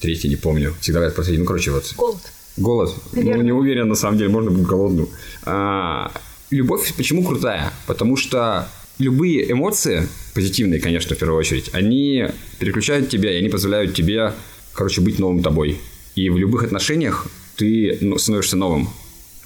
третий, 0.00 0.28
не 0.28 0.36
помню. 0.36 0.74
Всегда 0.80 1.00
говорят 1.00 1.16
про 1.16 1.24
третий. 1.24 1.40
Ну, 1.40 1.46
короче, 1.46 1.70
вот. 1.70 1.94
Голод. 1.96 2.20
Голод. 2.56 2.94
Наверное. 3.12 3.36
Ну, 3.38 3.42
не 3.42 3.52
уверен, 3.52 3.88
на 3.88 3.94
самом 3.94 4.18
деле, 4.18 4.30
можно 4.30 4.50
быть 4.50 4.64
голодным. 4.64 5.08
А, 5.44 6.12
любовь 6.50 6.92
почему 6.96 7.24
крутая? 7.24 7.72
Потому 7.86 8.16
что 8.16 8.68
любые 8.98 9.50
эмоции, 9.50 10.08
позитивные, 10.34 10.80
конечно, 10.80 11.14
в 11.14 11.18
первую 11.18 11.38
очередь, 11.38 11.70
они 11.72 12.26
переключают 12.58 13.08
тебя, 13.08 13.32
и 13.32 13.38
они 13.38 13.48
позволяют 13.48 13.94
тебе, 13.94 14.34
короче, 14.74 15.00
быть 15.00 15.18
новым 15.18 15.42
тобой. 15.42 15.78
И 16.14 16.30
в 16.30 16.36
любых 16.36 16.64
отношениях 16.64 17.26
ты 17.56 17.98
ну, 18.00 18.18
становишься 18.18 18.56
новым 18.56 18.88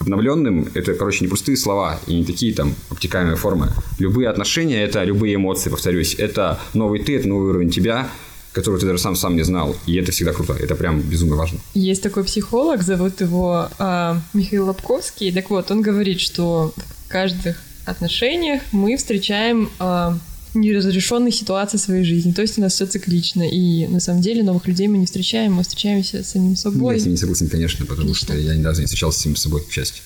обновленным 0.02 0.68
это, 0.74 0.94
короче, 0.94 1.24
не 1.24 1.28
пустые 1.28 1.56
слова 1.56 1.98
и 2.06 2.14
не 2.14 2.24
такие 2.24 2.54
там 2.54 2.74
обтекаемые 2.90 3.36
формы. 3.36 3.72
Любые 3.98 4.28
отношения– 4.28 4.82
это 4.84 5.02
любые 5.04 5.36
эмоции, 5.36 5.70
повторюсь. 5.70 6.14
Это 6.14 6.60
новый 6.74 7.00
ты, 7.00 7.16
это 7.16 7.28
новый 7.28 7.50
уровень 7.50 7.70
тебя, 7.70 8.08
который 8.52 8.78
ты 8.78 8.86
даже 8.86 8.98
сам 8.98 9.16
сам 9.16 9.36
не 9.36 9.42
знал. 9.42 9.74
И 9.86 9.96
это 9.96 10.12
всегда 10.12 10.32
круто. 10.32 10.52
Это 10.52 10.74
прям 10.74 11.00
безумно 11.00 11.36
важно. 11.36 11.58
Есть 11.74 12.02
такой 12.02 12.24
психолог, 12.24 12.82
зовут 12.82 13.20
его 13.20 13.68
э, 13.78 14.14
Михаил 14.34 14.66
Лобковский. 14.66 15.32
Так 15.32 15.50
вот, 15.50 15.70
он 15.70 15.82
говорит, 15.82 16.20
что 16.20 16.72
в 16.76 17.08
каждых 17.08 17.56
отношениях 17.86 18.62
мы 18.72 18.96
встречаем 18.96 19.70
э, 19.80 20.12
неразрешенных 20.54 21.34
ситуаций 21.34 21.78
в 21.78 21.82
своей 21.82 22.04
жизни. 22.04 22.32
То 22.32 22.42
есть 22.42 22.58
у 22.58 22.60
нас 22.60 22.74
все 22.74 22.86
циклично. 22.86 23.42
И 23.42 23.86
на 23.86 24.00
самом 24.00 24.22
деле 24.22 24.42
новых 24.42 24.66
людей 24.66 24.88
мы 24.88 24.98
не 24.98 25.06
встречаем, 25.06 25.54
мы 25.54 25.62
встречаемся 25.62 26.22
с 26.22 26.30
самим 26.30 26.56
собой. 26.56 26.94
Я 26.94 27.00
с 27.00 27.04
ним 27.04 27.12
не 27.12 27.18
согласен, 27.18 27.48
конечно, 27.48 27.86
потому 27.86 28.10
Отлично. 28.10 28.34
что 28.34 28.38
я 28.38 28.54
ни 28.54 28.62
разу 28.62 28.80
не 28.80 28.86
встречался 28.86 29.18
с 29.20 29.22
самим 29.22 29.36
собой, 29.36 29.64
к 29.64 29.70
счастью. 29.70 30.02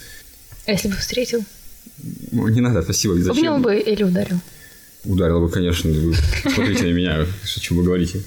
А 0.67 0.73
если 0.73 0.89
бы 0.89 0.97
встретил? 0.97 1.45
Ну, 2.33 2.49
не 2.49 2.61
надо, 2.61 2.83
спасибо. 2.83 3.15
Зачем? 3.15 3.31
Обнял 3.31 3.59
бы 3.59 3.77
или 3.77 4.03
ударил? 4.03 4.39
Ударил 5.05 5.41
бы, 5.41 5.49
конечно. 5.49 5.91
Вы 5.91 6.15
смотрите 6.43 6.85
на 6.85 6.93
меня, 6.93 7.21
о 7.23 7.61
чем 7.61 7.79
вы 7.79 7.85
говорите. 7.85 8.23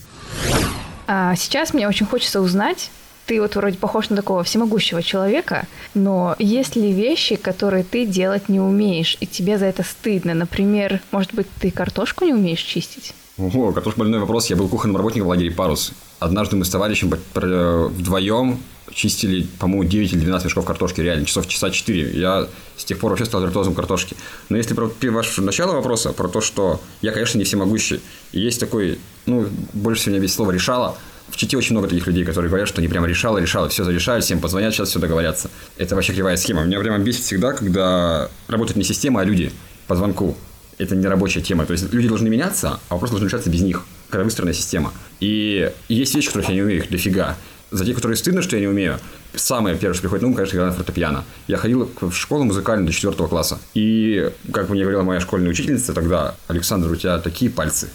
А 1.08 1.36
сейчас 1.36 1.74
мне 1.74 1.88
очень 1.88 2.06
хочется 2.06 2.40
узнать, 2.40 2.92
ты 3.30 3.40
вот 3.40 3.56
вроде 3.56 3.78
похож 3.78 4.10
на 4.10 4.16
такого 4.16 4.44
всемогущего 4.44 5.04
человека, 5.04 5.68
но 5.94 6.36
есть 6.40 6.76
ли 6.76 6.92
вещи, 6.92 7.36
которые 7.36 7.84
ты 7.84 8.08
делать 8.08 8.50
не 8.50 8.60
умеешь, 8.60 9.18
и 9.20 9.28
тебе 9.28 9.60
за 9.60 9.66
это 9.66 9.84
стыдно? 9.84 10.34
Например, 10.34 11.00
может 11.12 11.36
быть, 11.36 11.46
ты 11.60 11.70
картошку 11.70 12.26
не 12.26 12.34
умеешь 12.34 12.62
чистить? 12.62 13.14
Ого, 13.38 13.72
картошка 13.72 14.00
больной 14.00 14.20
вопрос. 14.20 14.48
Я 14.50 14.56
был 14.56 14.68
кухонным 14.68 14.98
работником 14.98 15.28
в 15.28 15.30
лагере 15.30 15.52
«Парус». 15.52 15.94
Однажды 16.18 16.56
мы 16.56 16.66
с 16.66 16.70
товарищем 16.72 17.14
вдвоем 17.36 18.60
чистили, 18.92 19.46
по-моему, 19.60 19.84
9 19.84 20.12
или 20.14 20.20
12 20.22 20.46
мешков 20.46 20.66
картошки, 20.66 21.00
реально, 21.02 21.28
часов 21.28 21.48
часа 21.48 21.70
4. 21.70 22.20
Я 22.20 22.48
с 22.78 22.84
тех 22.84 22.98
пор 22.98 23.12
вообще 23.12 23.26
стал 23.26 23.44
виртуозом 23.44 23.76
картошки. 23.76 24.16
Но 24.50 24.58
если 24.58 24.74
про 24.74 24.90
ваше 25.12 25.44
начало 25.44 25.74
вопроса, 25.74 26.14
про 26.14 26.28
то, 26.28 26.42
что 26.42 26.82
я, 27.04 27.12
конечно, 27.12 27.38
не 27.38 27.44
всемогущий, 27.44 28.02
есть 28.32 28.60
такой, 28.60 28.98
ну, 29.28 29.48
больше 29.74 30.02
всего 30.02 30.14
меня 30.14 30.24
бесит 30.24 30.36
слово 30.36 30.50
«решала», 30.50 30.98
в 31.32 31.38
Чите 31.38 31.58
очень 31.58 31.74
много 31.74 31.88
таких 31.88 32.08
людей, 32.08 32.24
которые 32.26 32.50
говорят, 32.50 32.68
что 32.68 32.80
они 32.80 32.88
прямо 32.88 33.08
решало, 33.08 33.38
решало, 33.38 33.70
все 33.70 33.84
зарешают, 33.84 34.26
всем 34.26 34.40
позвонят, 34.40 34.74
сейчас 34.74 34.90
все 34.90 35.00
договорятся. 35.00 35.50
Это 35.78 35.96
вообще 35.96 36.14
кривая 36.14 36.38
схема. 36.38 36.64
Меня 36.64 36.80
прямо 36.80 37.00
бесит 37.00 37.24
всегда, 37.24 37.54
когда 37.54 38.30
работает 38.48 38.78
не 38.78 38.84
система, 38.84 39.22
а 39.22 39.24
люди 39.24 39.52
по 39.88 39.96
звонку. 39.96 40.38
Это 40.78 40.96
не 40.96 41.08
рабочая 41.08 41.42
тема. 41.42 41.66
То 41.66 41.74
есть 41.74 41.92
люди 41.94 42.08
должны 42.08 42.30
меняться, 42.30 42.80
а 42.90 42.94
вопрос 42.94 43.12
должен 43.12 43.28
решаться 43.28 43.50
без 43.50 43.62
них, 43.62 43.84
когда 44.10 44.24
выстроена 44.24 44.54
система. 44.54 44.94
И 45.20 45.72
есть 45.90 46.16
вещи, 46.16 46.28
которых 46.28 46.50
я 46.50 46.56
не 46.56 46.62
умею, 46.62 46.84
их 46.84 46.90
дофига. 46.90 47.38
За 47.72 47.86
те, 47.86 47.94
которые 47.94 48.18
стыдно, 48.18 48.42
что 48.42 48.56
я 48.56 48.62
не 48.62 48.68
умею, 48.68 48.98
самое 49.36 49.76
первое, 49.76 49.94
что 49.94 50.02
приходит 50.02 50.24
на 50.24 50.30
ум, 50.30 50.34
конечно, 50.34 50.56
игра 50.56 50.66
на 50.68 50.72
фортепиано. 50.72 51.24
Я 51.48 51.58
ходил 51.58 51.92
в 52.02 52.14
школу 52.14 52.44
музыкальную 52.46 52.88
до 52.88 52.94
четвертого 52.94 53.28
класса. 53.28 53.60
И, 53.74 54.32
как 54.52 54.70
мне 54.70 54.82
говорила 54.82 55.04
моя 55.04 55.20
школьная 55.20 55.52
учительница 55.52 55.94
тогда, 55.94 56.36
Александр, 56.48 56.90
у 56.90 56.96
тебя 56.96 57.20
такие 57.20 57.52
пальцы, 57.52 57.90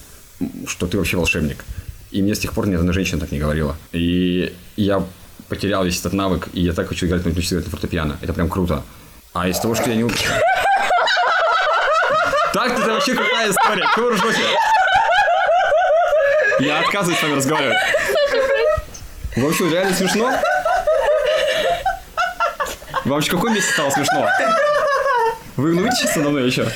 что 0.67 0.87
ты 0.87 0.97
вообще 0.97 1.17
волшебник. 1.17 1.64
И 2.14 2.23
мне 2.23 2.37
с 2.37 2.38
тех 2.38 2.52
пор 2.52 2.68
ни 2.68 2.76
одна 2.76 2.92
женщина 2.92 3.18
так 3.18 3.33
не 3.33 3.40
говорила. 3.40 3.76
И 3.90 4.54
я 4.76 5.04
потерял 5.49 5.85
весь 5.85 5.99
этот 5.99 6.12
навык, 6.12 6.49
и 6.52 6.61
я 6.61 6.73
так 6.73 6.88
хочу 6.88 7.06
играть, 7.06 7.25
на 7.25 7.33
фортепиано. 7.33 8.18
Это 8.23 8.33
прям 8.33 8.49
круто. 8.49 8.85
А 9.33 9.49
из 9.49 9.59
того, 9.59 9.75
что 9.75 9.90
я 9.90 9.97
не. 9.97 10.09
Так 12.52 12.78
это 12.78 12.88
вообще 12.88 13.16
какая 13.16 13.50
история? 13.50 13.85
Чего 13.97 14.11
ржете? 14.11 14.42
Я 16.61 16.78
отказываюсь 16.78 17.18
с 17.18 17.23
вами 17.25 17.35
разговаривать. 17.35 17.78
В 19.35 19.44
общем, 19.44 19.73
реально 19.73 19.97
смешно. 19.97 20.33
Вам 23.04 23.21
в 23.21 23.28
каком 23.28 23.52
месте 23.52 23.73
стало 23.73 23.90
смешно? 23.90 24.28
Вы 25.56 25.75
улыбитесь 25.75 26.14
надо 26.14 26.30
мной 26.30 26.47
еще? 26.47 26.68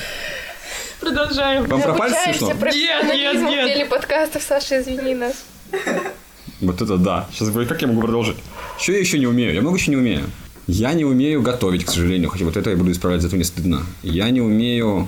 Продолжаем. 0.99 1.65
Вам 1.65 1.81
про 1.81 1.93
пальцы 1.93 2.17
смешно? 2.25 2.51
профессионализму 2.55 3.13
Нет, 3.13 3.33
нет, 3.33 3.35
в 3.35 3.49
нет. 3.49 3.67
деле 3.67 3.85
подкастов. 3.85 4.43
Саша, 4.43 4.81
извини 4.81 5.15
нас. 5.15 5.45
Вот 6.61 6.81
это 6.81 6.97
да. 6.97 7.27
Сейчас 7.31 7.49
говорю, 7.49 7.69
как 7.69 7.81
я 7.81 7.87
могу 7.87 8.01
продолжить? 8.01 8.37
Что 8.77 8.91
я 8.91 8.99
еще 8.99 9.17
не 9.17 9.27
умею? 9.27 9.53
Я 9.53 9.61
много 9.61 9.79
чего 9.79 9.95
не 9.95 10.01
умею. 10.01 10.25
Я 10.67 10.93
не 10.93 11.05
умею 11.05 11.41
готовить, 11.41 11.85
к 11.85 11.89
сожалению. 11.89 12.29
Хотя 12.29 12.45
вот 12.45 12.57
это 12.57 12.69
я 12.69 12.75
буду 12.75 12.91
исправлять, 12.91 13.21
зато 13.21 13.37
не 13.37 13.43
стыдно. 13.43 13.83
Я 14.03 14.29
не 14.29 14.41
умею... 14.41 15.07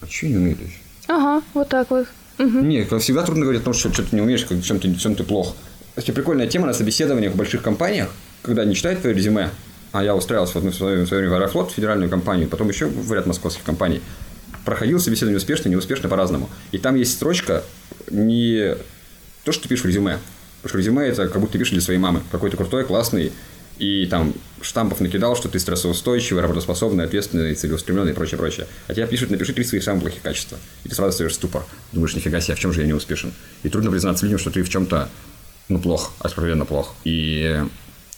А 0.00 0.06
что 0.06 0.26
я 0.26 0.32
не 0.32 0.38
умею 0.38 0.58
еще? 0.60 0.76
Ага, 1.08 1.42
вот 1.54 1.68
так 1.68 1.90
вот. 1.90 2.06
Не, 2.38 2.84
как 2.84 3.00
всегда 3.00 3.22
трудно 3.22 3.44
говорить 3.44 3.62
о 3.62 3.64
том, 3.64 3.74
что, 3.74 3.92
что 3.92 4.02
ты 4.02 4.14
не 4.14 4.22
умеешь, 4.22 4.44
как, 4.44 4.62
чем, 4.62 4.80
ты, 4.80 4.94
чем 4.94 5.14
ты 5.14 5.24
плох. 5.24 5.54
Кстати, 5.94 6.10
прикольная 6.10 6.46
тема 6.46 6.66
на 6.66 6.72
собеседованиях 6.72 7.32
в 7.32 7.36
больших 7.36 7.62
компаниях, 7.62 8.10
когда 8.42 8.62
они 8.62 8.74
читают 8.74 9.00
твое 9.00 9.14
резюме, 9.14 9.50
а 9.92 10.02
я 10.02 10.14
устраивался 10.16 10.54
в 10.54 10.56
одну 10.56 10.70
в 10.70 10.74
свое 10.74 11.04
время 11.04 11.30
в 11.30 11.34
Аэрофлот, 11.34 11.70
в 11.70 11.74
федеральную 11.74 12.08
компанию, 12.10 12.48
потом 12.48 12.68
еще 12.68 12.86
в 12.86 13.12
ряд 13.12 13.26
московских 13.26 13.62
компаний. 13.62 14.00
Проходил 14.64 15.00
собеседование 15.00 15.38
успешно, 15.38 15.68
неуспешно 15.68 16.08
по-разному. 16.08 16.48
И 16.70 16.78
там 16.78 16.94
есть 16.96 17.12
строчка 17.12 17.64
не 18.10 18.76
то, 19.44 19.52
что 19.52 19.64
ты 19.64 19.68
пишешь 19.68 19.84
в 19.84 19.88
резюме. 19.88 20.18
Потому 20.62 20.68
что 20.68 20.78
резюме 20.78 21.06
это 21.06 21.28
как 21.28 21.40
будто 21.40 21.54
ты 21.54 21.58
пишешь 21.58 21.72
для 21.72 21.80
своей 21.80 21.98
мамы. 21.98 22.22
Какой 22.30 22.50
то 22.50 22.56
крутой, 22.56 22.84
классный, 22.84 23.32
и 23.78 24.06
там 24.06 24.34
штампов 24.60 25.00
накидал, 25.00 25.34
что 25.34 25.48
ты 25.48 25.58
стрессоустойчивый, 25.58 26.42
работоспособный, 26.42 27.04
ответственный, 27.04 27.54
целеустремленный 27.54 28.12
и 28.12 28.14
прочее, 28.14 28.38
прочее. 28.38 28.66
А 28.86 28.94
тебя 28.94 29.06
пишут, 29.06 29.30
напиши 29.30 29.52
три 29.52 29.64
своих 29.64 29.82
самых 29.82 30.02
плохих 30.02 30.22
качества. 30.22 30.58
И 30.84 30.88
ты 30.88 30.94
сразу 30.94 31.10
остаешь 31.10 31.32
в 31.32 31.34
ступор. 31.34 31.64
Думаешь, 31.90 32.14
нифига 32.14 32.40
себе, 32.40 32.54
а 32.54 32.56
в 32.56 32.60
чем 32.60 32.72
же 32.72 32.82
я 32.82 32.86
не 32.86 32.92
успешен? 32.92 33.32
И 33.64 33.68
трудно 33.68 33.90
признаться 33.90 34.24
людям, 34.24 34.38
что 34.38 34.50
ты 34.50 34.62
в 34.62 34.68
чем-то, 34.68 35.08
ну, 35.68 35.80
плох, 35.80 36.12
откровенно 36.20 36.64
плох. 36.64 36.94
И 37.04 37.60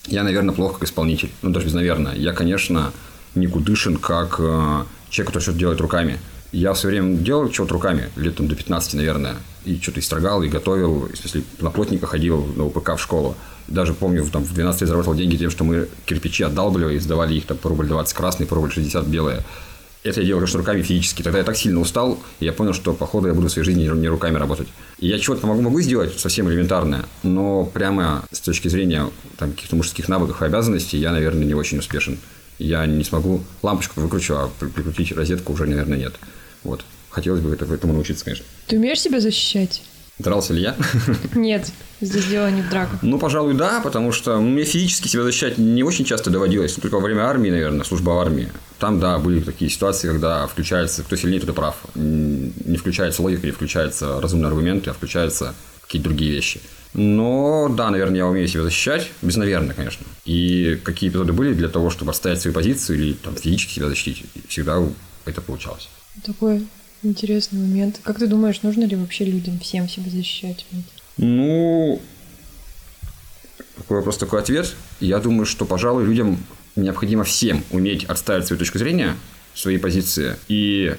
я, 0.07 0.23
наверное, 0.23 0.55
плох 0.55 0.75
как 0.75 0.89
исполнитель. 0.89 1.31
Ну, 1.41 1.51
даже 1.51 1.67
без 1.67 1.73
наверное. 1.73 2.15
Я, 2.15 2.33
конечно, 2.33 2.93
никудышен 3.35 3.97
как 3.97 4.37
э, 4.39 4.85
человек, 5.15 5.29
который 5.29 5.43
что-то 5.43 5.59
делает 5.59 5.81
руками. 5.81 6.19
Я 6.53 6.73
в 6.73 6.79
свое 6.79 7.01
время 7.01 7.17
делал 7.19 7.53
что-то 7.53 7.75
руками, 7.75 8.11
лет 8.17 8.37
там 8.37 8.49
до 8.49 8.55
15, 8.55 8.95
наверное. 8.95 9.37
И 9.65 9.81
что-то 9.81 10.01
и 10.01 10.03
строгал, 10.03 10.43
и 10.43 10.49
готовил, 10.49 11.09
в 11.13 11.17
смысле, 11.17 11.43
на 11.61 11.71
плотника 11.71 12.07
ходил 12.07 12.45
на 12.57 12.67
УПК 12.67 12.97
в 12.97 12.99
школу. 12.99 13.37
Даже 13.69 13.95
помню, 13.95 14.25
там, 14.27 14.45
в 14.45 14.53
12 14.53 14.83
лет 14.83 14.89
заработал 14.89 15.15
деньги 15.15 15.37
тем, 15.37 15.51
что 15.51 15.65
мы 15.65 15.89
кирпичи 16.05 16.43
отдалбливали 16.43 16.97
и 16.97 16.99
сдавали 16.99 17.35
их 17.35 17.47
там 17.47 17.57
по 17.57 17.71
рубль 17.71 17.87
20 17.87 18.15
красные, 18.15 18.47
по 18.47 18.57
рубль 18.57 18.73
60 18.73 19.07
белые. 19.07 19.45
Это 20.03 20.21
я 20.21 20.27
делал, 20.27 20.41
конечно, 20.41 20.59
руками 20.59 20.83
физически. 20.83 21.23
Тогда 21.23 21.39
я 21.39 21.45
так 21.45 21.57
сильно 21.57 21.81
устал, 21.81 22.19
и 22.41 22.45
я 22.45 22.53
понял, 22.53 22.75
что, 22.75 22.93
походу, 22.93 23.29
я 23.29 23.35
буду 23.35 23.49
в 23.49 23.51
своей 23.51 23.65
жизни 23.65 23.85
не 23.85 24.09
руками 24.09 24.37
работать. 24.37 24.69
И 24.99 25.09
я 25.09 25.19
чего-то 25.19 25.47
могу, 25.47 25.63
могу 25.63 25.81
сделать 25.81 26.19
совсем 26.19 26.49
элементарное, 26.51 27.05
но 27.23 27.65
прямо 27.65 28.25
с 28.31 28.41
точки 28.41 28.69
зрения 28.69 29.09
там, 29.39 29.53
каких-то 29.53 29.77
мужских 29.77 30.09
навыков 30.09 30.43
и 30.43 30.45
обязанностей 30.45 30.99
я, 30.99 31.11
наверное, 31.11 31.45
не 31.45 31.55
очень 31.55 31.79
успешен. 31.79 32.19
Я 32.59 32.87
не 32.87 33.05
смогу 33.05 33.43
лампочку 33.63 34.01
выкручу, 34.01 34.35
а 34.35 34.51
при- 34.61 34.69
прикрутить 34.69 35.13
розетку 35.13 35.53
уже, 35.53 35.67
наверное, 35.67 35.99
нет. 35.99 36.15
Вот. 36.63 36.85
Хотелось 37.11 37.41
бы 37.41 37.53
это- 37.53 37.65
этому 37.73 37.93
научиться, 37.93 38.25
конечно. 38.25 38.45
Ты 38.67 38.77
умеешь 38.77 39.01
себя 39.01 39.21
защищать? 39.21 39.83
Дрался 40.19 40.53
ли 40.53 40.63
я? 40.63 40.77
Нет, 41.35 41.73
здесь 42.01 42.27
дело 42.27 42.49
не 42.49 42.63
в 42.63 42.71
драках. 42.71 43.01
Ну, 43.03 43.19
пожалуй, 43.19 43.55
да, 43.55 43.81
потому 43.81 44.13
что 44.13 44.41
мне 44.41 44.63
физически 44.63 45.09
себя 45.09 45.25
защищать 45.25 45.59
не 45.59 45.83
очень 45.83 46.05
часто 46.05 46.31
доводилось. 46.31 46.75
Только 46.75 46.95
во 46.95 47.01
время 47.01 47.23
армии, 47.23 47.51
наверное, 47.51 47.83
служба 47.85 48.11
в 48.11 48.19
армии. 48.21 48.49
Там, 48.79 49.01
да, 49.01 49.19
были 49.19 49.41
такие 49.41 49.69
ситуации, 49.69 50.07
когда 50.07 50.47
включается, 50.47 51.03
кто 51.03 51.17
сильнее, 51.17 51.41
тот 51.41 51.51
и 51.51 51.53
прав. 51.53 51.75
Не 51.97 52.77
включается 52.77 53.23
логика, 53.23 53.45
не 53.45 53.53
включаются 53.53 54.21
разумные 54.21 54.49
аргументы, 54.49 54.91
а 54.91 54.93
включаются 54.93 55.53
какие-то 55.83 56.09
другие 56.09 56.31
вещи. 56.31 56.61
Но, 56.95 57.69
да, 57.69 57.91
наверное, 57.91 58.19
я 58.19 58.27
умею 58.27 58.47
себя 58.47 58.63
защищать. 58.63 59.11
Без 59.21 59.37
наверное, 59.37 59.75
конечно. 59.75 60.07
И 60.25 60.81
какие 60.85 61.11
эпизоды 61.11 61.33
были 61.33 61.53
для 61.53 61.69
того, 61.69 61.91
чтобы 61.91 62.13
отстоять 62.13 62.41
свою 62.41 62.55
позицию 62.55 62.99
или 62.99 63.13
там, 63.15 63.35
физически 63.35 63.75
себя 63.75 63.89
защитить. 63.89 64.25
Всегда 64.49 64.81
это 65.25 65.41
получалось. 65.41 65.89
Такой 66.25 66.67
интересный 67.03 67.61
момент. 67.61 68.01
Как 68.03 68.19
ты 68.19 68.29
думаешь, 68.29 68.63
нужно 68.63 68.85
ли 68.85 68.95
вообще 68.97 69.25
людям 69.25 69.59
всем 69.59 69.89
себя 69.89 70.09
защищать? 70.09 70.65
Ну, 71.17 72.01
такой 73.77 73.99
вопрос, 73.99 74.17
такой 74.17 74.41
ответ. 74.41 74.75
Я 75.01 75.19
думаю, 75.19 75.47
что, 75.47 75.65
пожалуй, 75.65 76.05
людям 76.05 76.39
необходимо 76.77 77.25
всем 77.25 77.65
уметь 77.71 78.05
отставить 78.05 78.47
свою 78.47 78.59
точку 78.59 78.79
зрения, 78.79 79.17
свои 79.53 79.79
позиции. 79.79 80.37
И 80.49 80.95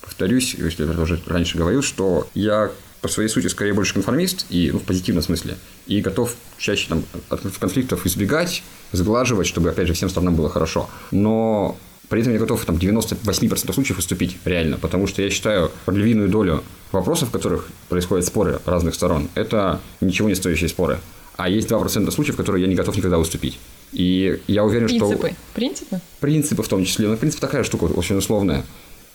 повторюсь, 0.00 0.54
если 0.54 0.84
я 0.84 1.00
уже 1.00 1.20
раньше 1.26 1.58
говорил, 1.58 1.82
что 1.82 2.28
я 2.34 2.70
по 3.06 3.12
своей 3.12 3.28
сути 3.28 3.46
скорее 3.46 3.72
больше 3.72 3.94
конформист, 3.94 4.46
и 4.50 4.70
ну, 4.72 4.80
в 4.80 4.82
позитивном 4.82 5.22
смысле, 5.22 5.56
и 5.86 6.00
готов 6.00 6.34
чаще 6.58 6.88
там, 6.88 7.04
от 7.28 7.40
конфликтов 7.58 8.04
избегать, 8.04 8.64
сглаживать, 8.90 9.46
чтобы, 9.46 9.70
опять 9.70 9.86
же, 9.86 9.94
всем 9.94 10.10
сторонам 10.10 10.34
было 10.34 10.50
хорошо. 10.50 10.90
Но 11.12 11.76
при 12.08 12.22
этом 12.22 12.32
я 12.32 12.40
готов 12.40 12.64
там, 12.64 12.76
в 12.76 12.82
98% 12.82 13.72
случаев 13.72 13.98
уступить 13.98 14.38
реально, 14.44 14.76
потому 14.76 15.06
что 15.06 15.22
я 15.22 15.30
считаю 15.30 15.70
львиную 15.86 16.28
долю 16.28 16.64
вопросов, 16.90 17.28
в 17.28 17.32
которых 17.32 17.68
происходят 17.88 18.26
споры 18.26 18.60
разных 18.64 18.96
сторон, 18.96 19.28
это 19.36 19.80
ничего 20.00 20.28
не 20.28 20.34
стоящие 20.34 20.68
споры. 20.68 20.98
А 21.36 21.48
есть 21.48 21.70
2% 21.70 22.10
случаев, 22.10 22.36
которые 22.36 22.62
я 22.62 22.68
не 22.68 22.74
готов 22.74 22.96
никогда 22.96 23.18
уступить. 23.18 23.60
И 23.92 24.40
я 24.48 24.64
уверен, 24.64 24.88
что... 24.88 25.06
Принципы. 25.06 25.36
Принципы? 25.54 26.00
Принципы 26.18 26.62
в 26.64 26.68
том 26.68 26.84
числе. 26.84 27.06
Ну, 27.06 27.16
принцип 27.16 27.38
такая 27.38 27.62
штука 27.62 27.84
очень 27.84 28.16
условная. 28.16 28.64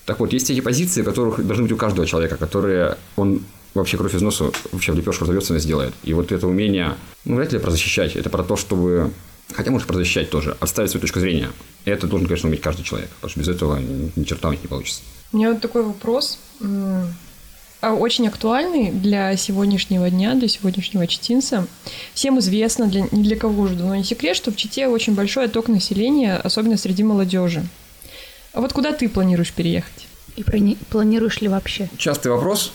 Так 0.05 0.19
вот, 0.19 0.33
есть 0.33 0.49
эти 0.49 0.61
позиции, 0.61 1.03
которых 1.03 1.45
должны 1.45 1.63
быть 1.63 1.71
у 1.71 1.77
каждого 1.77 2.07
человека, 2.07 2.37
которые 2.37 2.97
он 3.15 3.43
вообще 3.73 3.97
кровь 3.97 4.13
из 4.15 4.21
носа, 4.21 4.51
вообще 4.71 4.91
в 4.91 4.95
лепешку 4.95 5.23
разовьется 5.23 5.55
и 5.55 5.59
сделает. 5.59 5.93
И 6.03 6.13
вот 6.13 6.31
это 6.31 6.47
умение, 6.47 6.95
ну, 7.25 7.35
вряд 7.35 7.53
ли 7.53 7.59
про 7.59 7.71
защищать. 7.71 8.15
Это 8.15 8.29
про 8.29 8.43
то, 8.43 8.55
чтобы... 8.55 9.11
Хотя, 9.53 9.71
может, 9.71 9.87
про 9.87 9.95
защищать 9.95 10.29
тоже. 10.29 10.55
Отставить 10.59 10.91
свою 10.91 11.01
точку 11.01 11.19
зрения. 11.19 11.49
Это 11.85 12.07
должен, 12.07 12.27
конечно, 12.27 12.47
уметь 12.47 12.61
каждый 12.61 12.83
человек. 12.83 13.09
Потому 13.15 13.31
что 13.31 13.39
без 13.41 13.47
этого 13.49 13.77
ни, 13.77 14.23
черта 14.23 14.47
у 14.47 14.51
них 14.51 14.61
не 14.61 14.67
получится. 14.67 15.01
У 15.33 15.37
меня 15.37 15.51
вот 15.51 15.61
такой 15.61 15.83
вопрос. 15.83 16.37
а, 17.81 17.93
Очень 17.93 18.27
актуальный 18.27 18.91
для 18.91 19.35
сегодняшнего 19.35 20.09
дня, 20.09 20.35
для 20.35 20.47
сегодняшнего 20.47 21.05
читинца. 21.07 21.67
Всем 22.13 22.39
известно, 22.39 22.87
для, 22.87 23.07
ни 23.11 23.23
для 23.23 23.35
кого 23.35 23.63
уже 23.63 23.75
давно 23.75 23.95
не 23.95 24.03
секрет, 24.03 24.37
что 24.37 24.51
в 24.51 24.55
Чите 24.55 24.87
очень 24.87 25.15
большой 25.15 25.45
отток 25.45 25.67
населения, 25.67 26.35
особенно 26.37 26.77
среди 26.77 27.03
молодежи. 27.03 27.65
А 28.53 28.61
вот 28.61 28.71
куда 28.73 28.91
ты 28.93 29.09
планируешь 29.09 29.51
переехать? 29.53 30.07
И 30.37 30.43
прони- 30.43 30.77
планируешь 30.89 31.41
ли 31.41 31.47
вообще? 31.49 31.89
Частый 31.97 32.31
вопрос, 32.31 32.71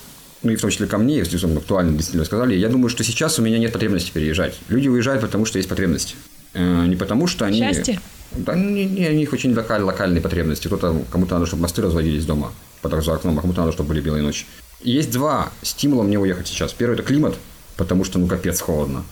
ну 0.47 0.53
и 0.53 0.57
в 0.57 0.61
том 0.61 0.71
числе 0.71 0.87
ко 0.87 0.97
мне, 0.97 1.19
если 1.19 1.45
он 1.45 1.59
актуально 1.59 1.93
действительно 1.93 2.25
сказали, 2.25 2.55
я 2.55 2.69
думаю, 2.69 2.89
что 2.89 3.03
сейчас 3.03 3.39
у 3.41 3.43
меня 3.43 3.59
нет 3.59 3.73
потребности 3.73 4.13
переезжать. 4.13 4.55
Люди 4.69 4.89
уезжают, 4.89 5.21
потому 5.21 5.45
что 5.45 5.59
есть 5.59 5.69
потребность. 5.69 6.15
Э, 6.55 6.87
Не 6.87 6.95
потому, 6.95 7.27
что 7.27 7.45
они... 7.45 7.59
Счастье? 7.59 8.01
Да, 8.31 8.55
не, 8.55 8.85
не, 8.85 9.09
у 9.09 9.13
них 9.13 9.33
очень 9.33 9.55
локаль, 9.55 9.83
локальные 9.83 10.21
потребности. 10.21 10.69
Кто-то, 10.69 11.03
кому-то 11.11 11.35
надо, 11.35 11.47
чтобы 11.47 11.63
мосты 11.63 11.83
разводились 11.83 12.25
дома 12.25 12.53
под 12.81 13.05
за 13.05 13.15
окном, 13.15 13.37
а 13.39 13.41
кому-то 13.41 13.61
надо, 13.61 13.73
чтобы 13.73 13.89
были 13.89 14.01
белые 14.01 14.23
ночи. 14.23 14.47
И 14.83 14.93
есть 14.93 15.11
два 15.11 15.51
стимула 15.63 16.05
мне 16.05 16.19
уехать 16.19 16.47
сейчас. 16.47 16.73
Первый– 16.73 16.95
это 16.95 17.03
климат, 17.03 17.37
потому 17.77 18.05
что, 18.05 18.21
ну, 18.21 18.29
капец 18.29 18.61
холодно. 18.61 19.05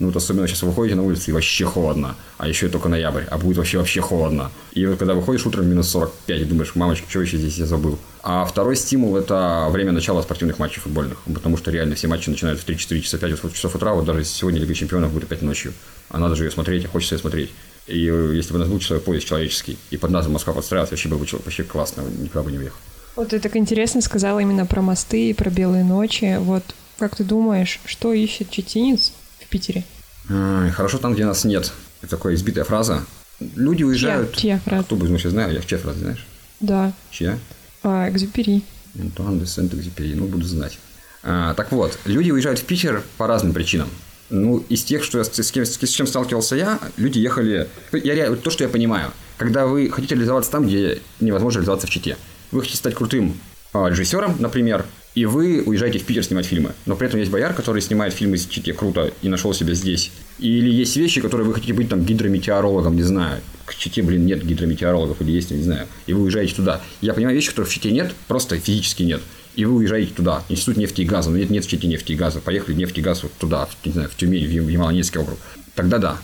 Ну, 0.00 0.06
вот 0.06 0.16
особенно 0.16 0.46
сейчас 0.46 0.62
вы 0.62 0.68
выходите 0.68 0.94
на 0.94 1.02
улицу, 1.02 1.30
и 1.30 1.34
вообще 1.34 1.64
холодно. 1.64 2.14
А 2.36 2.46
еще 2.46 2.66
и 2.66 2.68
только 2.68 2.88
ноябрь, 2.88 3.24
а 3.28 3.36
будет 3.36 3.56
вообще 3.56 3.78
вообще 3.78 4.00
холодно. 4.00 4.50
И 4.72 4.86
вот 4.86 4.98
когда 4.98 5.14
выходишь 5.14 5.44
утром 5.44 5.68
минус 5.68 5.88
45, 5.88 6.40
и 6.40 6.44
думаешь, 6.44 6.74
мамочка, 6.76 7.10
что 7.10 7.20
еще 7.20 7.36
здесь 7.36 7.58
я 7.58 7.66
забыл. 7.66 7.98
А 8.22 8.44
второй 8.44 8.76
стимул– 8.76 9.16
это 9.18 9.68
время 9.70 9.92
начала 9.92 10.22
спортивных 10.22 10.58
матчей 10.58 10.80
футбольных. 10.80 11.18
Потому 11.22 11.56
что 11.56 11.70
реально 11.72 11.96
все 11.96 12.06
матчи 12.06 12.30
начинают 12.30 12.60
в 12.60 12.68
3-4 12.68 13.00
часа 13.00 13.18
5 13.18 13.52
часов 13.52 13.74
утра. 13.74 13.92
Вот 13.92 14.04
даже 14.04 14.24
сегодня 14.24 14.60
Лига 14.60 14.74
Чемпионов 14.74 15.12
будет 15.12 15.24
опять 15.24 15.42
ночью. 15.42 15.72
А 16.10 16.18
надо 16.18 16.36
же 16.36 16.44
ее 16.44 16.50
смотреть, 16.50 16.84
а 16.84 16.88
хочется 16.88 17.16
ее 17.16 17.20
смотреть. 17.20 17.50
И 17.88 18.06
э, 18.06 18.32
если 18.34 18.52
бы 18.52 18.56
у 18.56 18.60
нас 18.60 18.68
был 18.68 18.78
часовой 18.78 19.00
пояс 19.00 19.24
человеческий, 19.24 19.78
и 19.90 19.96
под 19.96 20.10
нас 20.10 20.28
Москва 20.28 20.52
подстраивалась, 20.52 20.90
вообще 20.90 21.08
было 21.08 21.18
бы 21.18 21.26
вообще 21.44 21.64
классно, 21.64 22.02
никуда 22.02 22.42
бы 22.42 22.52
не 22.52 22.58
уехал. 22.58 22.76
Вот 23.16 23.30
ты 23.30 23.40
так 23.40 23.56
интересно 23.56 24.00
сказала 24.00 24.38
именно 24.38 24.64
про 24.64 24.80
мосты 24.80 25.30
и 25.30 25.34
про 25.34 25.50
белые 25.50 25.82
ночи. 25.82 26.36
Вот 26.38 26.62
как 26.98 27.16
ты 27.16 27.24
думаешь, 27.24 27.80
что 27.84 28.12
ищет 28.12 28.50
читинец 28.50 29.12
в 29.48 29.50
Питере? 29.50 29.84
Хорошо 30.28 30.98
там, 30.98 31.14
где 31.14 31.24
нас 31.24 31.44
нет. 31.44 31.72
Это 32.02 32.16
такая 32.16 32.34
избитая 32.34 32.64
фраза. 32.64 33.04
Люди 33.40 33.82
уезжают... 33.82 34.36
чья 34.36 34.58
фраза? 34.58 34.84
Кто 34.84 34.96
бы, 34.96 35.08
ну, 35.08 35.16
я 35.16 35.30
знаю, 35.30 35.54
я 35.54 35.60
в 35.60 35.66
чья 35.66 35.78
фраза, 35.78 36.00
знаешь? 36.00 36.26
Да, 36.60 36.92
Чья? 37.10 37.38
а, 37.82 38.10
Экзюпери. 38.10 38.62
Антуан 38.98 39.38
де 39.38 39.46
Сент-Экзюпери, 39.46 40.14
ну, 40.14 40.26
буду 40.26 40.44
знать. 40.44 40.78
А, 41.22 41.54
так 41.54 41.72
вот, 41.72 41.98
люди 42.04 42.30
уезжают 42.30 42.58
в 42.58 42.64
Питер 42.64 43.02
по 43.16 43.26
разным 43.26 43.52
причинам. 43.54 43.88
Ну, 44.28 44.58
из 44.68 44.82
тех, 44.84 45.02
что 45.04 45.18
я, 45.18 45.24
с, 45.24 45.50
кем, 45.52 45.64
с 45.64 45.88
чем 45.88 46.06
сталкивался 46.06 46.56
я, 46.56 46.78
люди 46.96 47.18
ехали... 47.20 47.68
Я, 47.92 48.34
то, 48.34 48.50
что 48.50 48.64
я 48.64 48.68
понимаю. 48.68 49.12
Когда 49.38 49.66
вы 49.66 49.88
хотите 49.88 50.14
реализоваться 50.16 50.50
там, 50.50 50.66
где 50.66 51.00
невозможно 51.20 51.58
реализоваться 51.58 51.86
в 51.86 51.90
Чите. 51.90 52.16
Вы 52.50 52.60
хотите 52.60 52.76
стать 52.76 52.94
крутым 52.94 53.38
а, 53.72 53.88
режиссером, 53.88 54.36
например, 54.40 54.84
и 55.18 55.26
вы 55.26 55.64
уезжаете 55.66 55.98
в 55.98 56.04
Питер 56.04 56.22
снимать 56.22 56.46
фильмы. 56.46 56.74
Но 56.86 56.94
при 56.94 57.08
этом 57.08 57.18
есть 57.18 57.32
бояр, 57.32 57.52
который 57.52 57.82
снимает 57.82 58.14
фильмы 58.14 58.36
из 58.36 58.46
Чите 58.46 58.72
круто 58.72 59.12
и 59.20 59.28
нашел 59.28 59.52
себя 59.52 59.74
здесь. 59.74 60.12
Или 60.38 60.70
есть 60.70 60.96
вещи, 60.96 61.20
которые 61.20 61.44
вы 61.44 61.54
хотите 61.54 61.72
быть 61.72 61.88
там 61.88 62.04
гидрометеорологом, 62.04 62.94
не 62.94 63.02
знаю. 63.02 63.40
К 63.64 63.74
Чите, 63.74 64.02
блин, 64.02 64.26
нет 64.26 64.46
гидрометеорологов 64.46 65.20
или 65.20 65.32
есть, 65.32 65.50
не 65.50 65.64
знаю. 65.64 65.88
И 66.06 66.12
вы 66.12 66.22
уезжаете 66.22 66.54
туда. 66.54 66.80
Я 67.00 67.14
понимаю 67.14 67.34
вещи, 67.34 67.48
которых 67.48 67.68
в 67.68 67.74
Чите 67.74 67.90
нет, 67.90 68.14
просто 68.28 68.60
физически 68.60 69.02
нет. 69.02 69.20
И 69.56 69.64
вы 69.64 69.74
уезжаете 69.78 70.12
туда. 70.14 70.44
Институт 70.48 70.76
нефти 70.76 71.00
и 71.00 71.04
газа. 71.04 71.30
Но 71.30 71.38
нет, 71.38 71.50
нет 71.50 71.64
в 71.64 71.68
Чите 71.68 71.88
нефти 71.88 72.12
и 72.12 72.14
газа. 72.14 72.38
Поехали 72.38 72.76
нефть 72.76 72.98
и 72.98 73.00
газ 73.00 73.24
вот 73.24 73.32
туда, 73.40 73.66
в, 73.66 73.84
не 73.84 73.90
знаю, 73.90 74.08
в 74.08 74.14
Тюмень, 74.14 74.46
в 74.46 74.68
Ямало-Ненецкий 74.68 75.20
округ. 75.20 75.40
Тогда 75.74 75.98
да. 75.98 76.18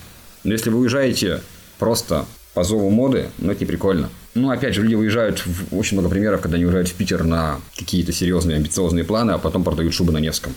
Но 0.45 0.53
если 0.53 0.71
вы 0.71 0.79
уезжаете 0.79 1.41
просто 1.81 2.27
по 2.55 2.63
зову 2.63 2.91
моды, 2.91 3.31
но 3.39 3.51
это 3.51 3.63
не 3.63 3.67
прикольно. 3.67 4.09
Ну, 4.35 4.51
опять 4.51 4.75
же, 4.75 4.83
люди 4.83 4.95
выезжают, 4.95 5.41
в, 5.47 5.77
очень 5.77 5.97
много 5.97 6.11
примеров, 6.11 6.41
когда 6.41 6.57
они 6.57 6.65
уезжают 6.65 6.89
в 6.89 6.95
Питер 6.95 7.25
на 7.25 7.61
какие-то 7.77 8.13
серьезные, 8.13 8.57
амбициозные 8.57 9.05
планы, 9.05 9.33
а 9.33 9.39
потом 9.39 9.63
продают 9.63 9.95
шубы 9.95 10.13
на 10.13 10.19
Невском. 10.19 10.53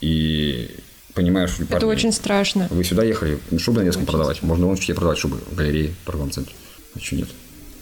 И 0.00 0.70
понимаешь, 1.14 1.50
что 1.50 1.64
Это 1.64 1.86
очень 1.86 2.12
страшно. 2.12 2.66
Вы 2.70 2.82
сюда 2.82 3.04
ехали 3.04 3.38
шубы 3.58 3.80
на 3.80 3.84
Невском 3.84 4.02
очень 4.02 4.10
продавать. 4.10 4.42
Можно 4.42 4.66
вон 4.66 4.76
в 4.76 4.80
Чите 4.80 4.94
продавать 4.94 5.18
шубы 5.18 5.38
в 5.50 5.54
галерее, 5.54 5.94
в 6.02 6.06
торговом 6.06 6.32
центре. 6.32 6.54
А 6.94 6.98
что 6.98 7.16
нет? 7.16 7.28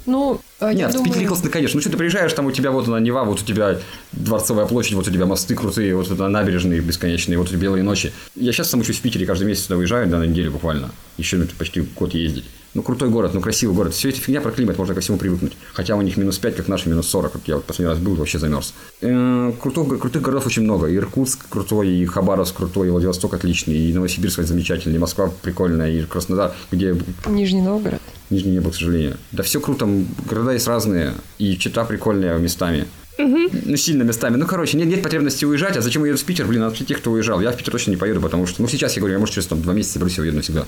Ну, 0.06 0.40
а, 0.58 0.72
Нет, 0.72 0.94
в 0.94 1.02
Питере 1.02 1.26
классно, 1.26 1.50
конечно. 1.50 1.76
Ну 1.76 1.80
что, 1.82 1.90
ты 1.90 1.96
приезжаешь, 1.96 2.32
там 2.32 2.46
у 2.46 2.50
тебя 2.50 2.70
вот 2.70 2.88
она 2.88 3.00
Нева, 3.00 3.24
вот 3.24 3.42
у 3.42 3.44
тебя 3.44 3.78
Дворцовая 4.12 4.66
площадь, 4.66 4.94
вот 4.94 5.06
у 5.06 5.10
тебя 5.10 5.26
мосты 5.26 5.54
крутые, 5.54 5.94
вот 5.94 6.10
это 6.10 6.26
набережные 6.28 6.80
бесконечные, 6.80 7.38
вот 7.38 7.48
эти 7.48 7.56
белые 7.56 7.82
ночи. 7.82 8.12
Я 8.34 8.52
сейчас 8.52 8.70
сам 8.70 8.80
учусь 8.80 8.98
в 8.98 9.02
Питере, 9.02 9.26
каждый 9.26 9.46
месяц 9.46 9.64
сюда 9.64 9.76
выезжаю, 9.76 10.08
да, 10.08 10.18
на 10.18 10.24
неделю 10.24 10.52
буквально. 10.52 10.90
Еще 11.16 11.36
ну, 11.36 11.46
почти 11.58 11.82
год 11.82 12.14
ездить. 12.14 12.44
Ну, 12.72 12.82
крутой 12.82 13.10
город, 13.10 13.32
ну, 13.34 13.40
красивый 13.40 13.74
город. 13.74 13.94
Все 13.94 14.10
эти 14.10 14.20
фигня 14.20 14.40
про 14.40 14.52
климат, 14.52 14.78
можно 14.78 14.94
ко 14.94 15.00
всему 15.00 15.18
привыкнуть. 15.18 15.56
Хотя 15.72 15.96
у 15.96 16.02
них 16.02 16.16
минус 16.16 16.38
5, 16.38 16.56
как 16.56 16.68
наши 16.68 16.88
минус 16.88 17.08
40. 17.08 17.32
Как 17.32 17.42
я 17.46 17.56
вот 17.56 17.64
последний 17.64 17.92
раз 17.92 17.98
был, 17.98 18.14
вообще 18.14 18.38
замерз. 18.38 18.74
Э, 19.00 19.52
крутых, 19.60 19.98
крутых 19.98 20.22
городов 20.22 20.46
очень 20.46 20.62
много. 20.62 20.86
И 20.86 20.96
Иркутск 20.96 21.48
крутой, 21.48 21.88
и 21.88 22.04
Хабаровск 22.06 22.56
крутой, 22.56 22.88
и 22.88 22.90
Владивосток 22.90 23.34
отличный, 23.34 23.76
и 23.76 23.92
Новосибирск 23.92 24.42
замечательный, 24.42 24.96
и 24.96 24.98
Москва 24.98 25.32
прикольная, 25.42 25.90
и 25.90 26.02
Краснодар, 26.02 26.54
где... 26.70 26.96
Нижний 27.26 27.60
Новгород. 27.60 28.00
Нижний 28.30 28.52
не 28.52 28.60
был, 28.60 28.70
к 28.70 28.74
сожалению. 28.76 29.16
Да 29.32 29.42
все 29.42 29.60
круто, 29.60 29.88
города 30.28 30.52
есть 30.52 30.68
разные, 30.68 31.14
и 31.38 31.56
Чита 31.56 31.84
прикольная 31.84 32.38
местами. 32.38 32.86
Угу. 33.18 33.50
Ну, 33.66 33.76
сильно 33.76 34.04
местами. 34.04 34.36
Ну, 34.36 34.46
короче, 34.46 34.78
нет, 34.78 34.86
нет 34.86 35.02
потребности 35.02 35.44
уезжать. 35.44 35.76
А 35.76 35.82
зачем 35.82 36.04
я 36.04 36.10
еду 36.10 36.20
в 36.20 36.24
Питер? 36.24 36.46
Блин, 36.46 36.60
надо 36.60 36.76
тех, 36.76 36.98
кто 36.98 37.10
уезжал. 37.10 37.40
Я 37.40 37.50
в 37.50 37.56
Питер 37.56 37.72
точно 37.72 37.90
не 37.90 37.96
поеду, 37.96 38.20
потому 38.20 38.46
что... 38.46 38.62
Ну, 38.62 38.68
сейчас 38.68 38.94
я 38.94 39.00
говорю, 39.00 39.14
я, 39.14 39.18
может, 39.18 39.34
через 39.34 39.46
там, 39.48 39.60
два 39.60 39.74
месяца 39.74 39.94
соберусь 39.94 40.18
и 40.18 40.20
уеду 40.22 40.36
навсегда. 40.36 40.66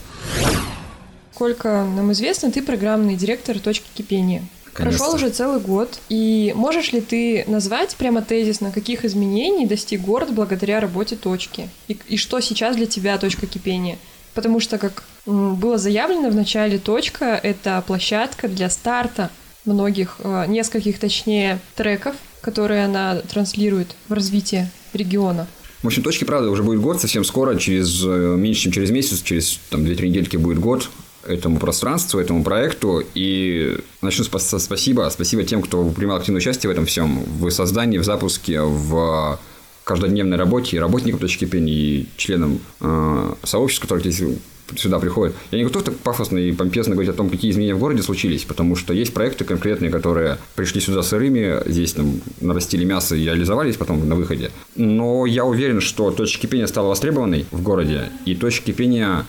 Сколько 1.34 1.84
нам 1.84 2.12
известно, 2.12 2.50
ты 2.50 2.62
программный 2.62 3.16
директор 3.16 3.58
«Точки 3.58 3.86
кипения». 3.94 4.42
Конечно. 4.72 4.98
Прошел 4.98 5.14
уже 5.16 5.28
целый 5.28 5.60
год, 5.60 5.98
и 6.08 6.52
можешь 6.56 6.92
ли 6.92 7.02
ты 7.02 7.44
назвать 7.46 7.94
прямо 7.96 8.22
тезисно, 8.22 8.72
каких 8.72 9.04
изменений 9.04 9.66
достиг 9.66 10.00
город 10.00 10.32
благодаря 10.32 10.80
работе 10.80 11.14
точки? 11.14 11.68
И, 11.88 11.98
и 12.08 12.16
что 12.16 12.40
сейчас 12.40 12.76
для 12.76 12.86
тебя 12.86 13.18
точка 13.18 13.46
кипения? 13.46 13.98
Потому 14.32 14.60
что, 14.60 14.78
как 14.78 15.04
было 15.26 15.76
заявлено 15.76 16.30
в 16.30 16.34
начале, 16.34 16.78
точка— 16.78 17.38
это 17.42 17.84
площадка 17.86 18.48
для 18.48 18.70
старта 18.70 19.30
многих, 19.66 20.16
э, 20.20 20.46
нескольких 20.48 20.98
точнее, 20.98 21.58
треков, 21.76 22.16
которые 22.40 22.86
она 22.86 23.16
транслирует 23.16 23.94
в 24.08 24.14
развитие 24.14 24.70
региона. 24.94 25.46
В 25.82 25.86
общем, 25.86 26.02
точки, 26.02 26.24
правда, 26.24 26.50
уже 26.50 26.62
будет 26.62 26.80
год 26.80 27.00
совсем 27.00 27.24
скоро, 27.24 27.56
через 27.56 28.02
э, 28.04 28.36
меньше, 28.38 28.62
чем 28.62 28.72
через 28.72 28.90
месяц, 28.90 29.20
через 29.20 29.58
там, 29.68 29.84
2-3 29.84 30.08
недельки 30.08 30.36
будет 30.36 30.58
год 30.58 30.88
этому 31.26 31.58
пространству, 31.58 32.20
этому 32.20 32.44
проекту. 32.44 33.02
И 33.14 33.78
начну 34.00 34.24
с 34.24 34.58
спасибо. 34.58 35.08
Спасибо 35.10 35.44
тем, 35.44 35.62
кто 35.62 35.84
принимал 35.90 36.16
активное 36.16 36.40
участие 36.40 36.68
в 36.68 36.72
этом 36.72 36.86
всем, 36.86 37.24
в 37.24 37.50
создании, 37.50 37.98
в 37.98 38.04
запуске, 38.04 38.60
в 38.60 39.38
каждодневной 39.84 40.36
работе, 40.36 40.76
и 40.76 40.80
работникам 40.80 41.18
точки 41.18 41.44
пени, 41.44 41.72
и 41.72 42.08
членам 42.16 42.60
э, 42.80 43.34
сообщества, 43.42 43.86
которые 43.86 44.12
здесь 44.12 44.38
сюда 44.76 44.98
приходят. 44.98 45.34
Я 45.50 45.58
не 45.58 45.64
готов 45.64 45.82
так 45.82 45.96
пафосно 45.98 46.38
и 46.38 46.52
помпезно 46.52 46.94
говорить 46.94 47.12
о 47.12 47.16
том, 47.16 47.30
какие 47.30 47.50
изменения 47.50 47.74
в 47.74 47.78
городе 47.78 48.02
случились, 48.02 48.44
потому 48.44 48.76
что 48.76 48.92
есть 48.94 49.12
проекты 49.12 49.44
конкретные, 49.44 49.90
которые 49.90 50.38
пришли 50.54 50.80
сюда 50.80 51.02
сырыми, 51.02 51.60
здесь 51.66 51.92
там 51.92 52.20
нарастили 52.40 52.84
мясо 52.84 53.14
и 53.14 53.24
реализовались 53.24 53.76
потом 53.76 54.08
на 54.08 54.14
выходе. 54.14 54.50
Но 54.76 55.26
я 55.26 55.44
уверен, 55.44 55.80
что 55.80 56.10
точка 56.10 56.42
кипения 56.42 56.66
стала 56.66 56.88
востребованной 56.88 57.46
в 57.50 57.62
городе, 57.62 58.10
и 58.24 58.34
точка 58.34 58.66
кипения 58.66 59.26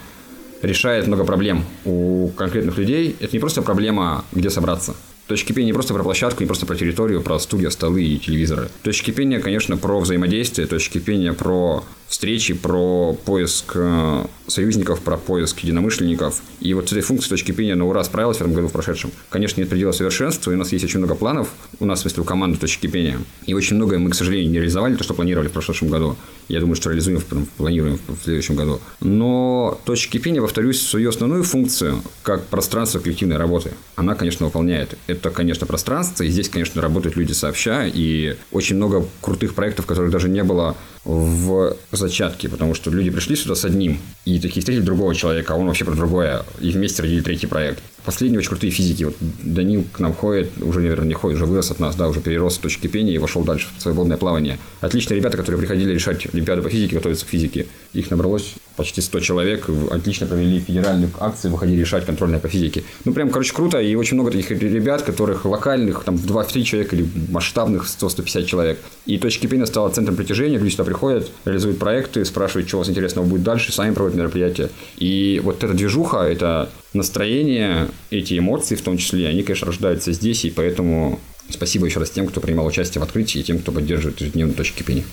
решает 0.63 1.05
много 1.07 1.25
проблем 1.25 1.63
у 1.85 2.29
конкретных 2.29 2.77
людей. 2.77 3.15
Это 3.19 3.33
не 3.33 3.39
просто 3.39 3.61
проблема, 3.61 4.25
где 4.31 4.49
собраться. 4.49 4.95
Точка 5.27 5.49
кипения 5.49 5.67
не 5.67 5.73
просто 5.73 5.93
про 5.93 6.03
площадку, 6.03 6.41
не 6.41 6.47
просто 6.47 6.65
про 6.65 6.75
территорию, 6.75 7.21
про 7.21 7.39
студию, 7.39 7.71
столы 7.71 8.03
и 8.03 8.17
телевизоры. 8.17 8.69
Точка 8.81 9.07
кипения, 9.07 9.39
конечно, 9.39 9.77
про 9.77 9.99
взаимодействие, 9.99 10.67
точка 10.67 10.99
кипения 10.99 11.33
про 11.33 11.83
встречи, 12.13 12.53
про 12.53 13.17
поиск 13.25 13.71
э, 13.73 14.25
союзников, 14.45 15.01
про 15.01 15.17
поиск 15.17 15.61
единомышленников. 15.61 16.43
И 16.59 16.75
вот 16.75 16.87
с 16.87 16.91
этой 16.91 17.01
функцией 17.01 17.31
точки 17.31 17.47
кипения 17.47 17.73
на 17.75 17.87
ура 17.87 18.03
справилась 18.03 18.37
в 18.37 18.41
этом 18.41 18.53
году, 18.53 18.67
в 18.67 18.71
прошедшем. 18.71 19.09
Конечно, 19.31 19.59
нет 19.59 19.69
предела 19.69 19.91
совершенства, 19.93 20.51
и 20.51 20.53
у 20.53 20.57
нас 20.57 20.71
есть 20.71 20.85
очень 20.85 20.99
много 20.99 21.15
планов, 21.15 21.49
у 21.79 21.85
нас, 21.85 21.99
в 21.99 22.01
смысле, 22.03 22.21
у 22.21 22.25
команды 22.25 22.59
точки 22.59 22.83
кипения. 22.83 23.17
И 23.47 23.55
очень 23.55 23.77
многое 23.77 23.97
мы, 23.97 24.11
к 24.11 24.15
сожалению, 24.15 24.51
не 24.51 24.57
реализовали, 24.57 24.95
то, 24.95 25.03
что 25.03 25.15
планировали 25.15 25.47
в 25.47 25.53
прошедшем 25.53 25.89
году. 25.89 26.15
Я 26.49 26.59
думаю, 26.59 26.75
что 26.75 26.91
реализуем, 26.91 27.19
планируем 27.57 27.99
в 28.07 28.23
следующем 28.23 28.57
году. 28.57 28.79
Но 28.99 29.79
точка 29.83 30.11
кипения, 30.11 30.39
повторюсь, 30.39 30.79
свою 30.81 31.09
основную 31.09 31.43
функцию, 31.43 32.03
как 32.21 32.45
пространство 32.45 32.99
коллективной 32.99 33.37
работы, 33.37 33.71
она, 33.95 34.13
конечно, 34.13 34.45
выполняет. 34.45 34.99
Это, 35.07 35.31
конечно, 35.31 35.65
пространство, 35.65 36.23
и 36.23 36.27
здесь, 36.27 36.47
конечно, 36.47 36.79
работают 36.79 37.15
люди 37.15 37.31
сообща, 37.31 37.87
и 37.87 38.35
очень 38.51 38.75
много 38.75 39.03
крутых 39.19 39.55
проектов, 39.55 39.87
которых 39.87 40.11
даже 40.11 40.29
не 40.29 40.43
было 40.43 40.77
в 41.05 41.75
зачатке, 41.91 42.49
потому 42.49 42.73
что 42.73 42.89
люди 42.89 43.09
пришли 43.09 43.35
сюда 43.35 43.55
с 43.55 43.65
одним, 43.65 43.99
и 44.25 44.39
такие 44.39 44.61
встретили 44.61 44.83
другого 44.83 45.13
человека, 45.13 45.53
а 45.53 45.57
он 45.57 45.67
вообще 45.67 45.85
про 45.85 45.95
другое, 45.95 46.43
и 46.61 46.71
вместе 46.71 47.01
родили 47.01 47.21
третий 47.21 47.47
проект. 47.47 47.83
Последние 48.05 48.39
очень 48.39 48.49
крутые 48.49 48.71
физики. 48.71 49.03
Вот 49.03 49.15
Данил 49.41 49.85
к 49.91 49.99
нам 49.99 50.13
ходит, 50.13 50.51
уже, 50.61 50.81
наверное, 50.81 51.07
не 51.07 51.13
ходит, 51.13 51.37
уже 51.37 51.45
вырос 51.45 51.71
от 51.71 51.79
нас, 51.79 51.95
да, 51.95 52.09
уже 52.09 52.19
перерос 52.19 52.55
с 52.55 52.57
точки 52.57 52.87
пения 52.87 53.13
и 53.13 53.17
вошел 53.17 53.43
дальше 53.43 53.67
в 53.77 53.81
свободное 53.81 54.17
плавание. 54.17 54.59
Отличные 54.81 55.17
ребята, 55.17 55.37
которые 55.37 55.59
приходили 55.59 55.93
решать 55.93 56.27
Олимпиаду 56.33 56.61
по 56.61 56.69
физике, 56.69 56.95
готовиться 56.95 57.25
к 57.25 57.29
физике. 57.29 57.67
Их 57.93 58.11
набралось 58.11 58.55
почти 58.75 59.01
100 59.01 59.19
человек, 59.19 59.69
отлично 59.91 60.25
провели 60.27 60.59
федеральные 60.59 61.09
акции, 61.19 61.47
выходили 61.47 61.79
решать 61.79 62.05
контрольные 62.05 62.39
по 62.39 62.47
физике. 62.47 62.83
Ну, 63.05 63.13
прям, 63.13 63.29
короче, 63.29 63.53
круто, 63.53 63.79
и 63.79 63.95
очень 63.95 64.15
много 64.15 64.31
таких 64.31 64.51
ребят, 64.51 65.03
которых 65.03 65.45
локальных, 65.45 66.03
там, 66.03 66.17
в 66.17 66.25
2-3 66.25 66.63
человека 66.63 66.95
или 66.95 67.07
масштабных 67.29 67.85
100-150 67.85 68.45
человек. 68.45 68.79
И 69.05 69.17
точки 69.17 69.47
пения 69.47 69.65
стала 69.65 69.89
центром 69.89 70.15
притяжения, 70.15 70.57
люди 70.57 70.71
сюда 70.71 70.83
приходят, 70.85 71.29
реализуют 71.45 71.79
проекты, 71.79 72.25
спрашивают, 72.25 72.67
что 72.67 72.77
у 72.77 72.79
вас 72.79 72.89
интересного 72.89 73.25
будет 73.25 73.43
дальше, 73.43 73.71
сами 73.71 73.93
проводят 73.93 74.17
мероприятия. 74.17 74.69
И 74.97 75.39
вот 75.43 75.63
эта 75.63 75.73
движуха, 75.73 76.17
это 76.17 76.69
настроение, 76.93 77.89
эти 78.09 78.37
эмоции 78.37 78.75
в 78.75 78.81
том 78.81 78.97
числе, 78.97 79.27
они, 79.27 79.43
конечно, 79.43 79.67
рождаются 79.67 80.11
здесь, 80.11 80.45
и 80.45 80.49
поэтому 80.49 81.19
спасибо 81.49 81.85
еще 81.85 81.99
раз 81.99 82.09
тем, 82.09 82.27
кто 82.27 82.41
принимал 82.41 82.65
участие 82.65 83.01
в 83.01 83.03
открытии, 83.03 83.39
и 83.39 83.43
тем, 83.43 83.59
кто 83.59 83.71
поддерживает 83.71 84.21
ежедневные 84.21 84.55
точки 84.55 84.79
кипения. 84.79 85.03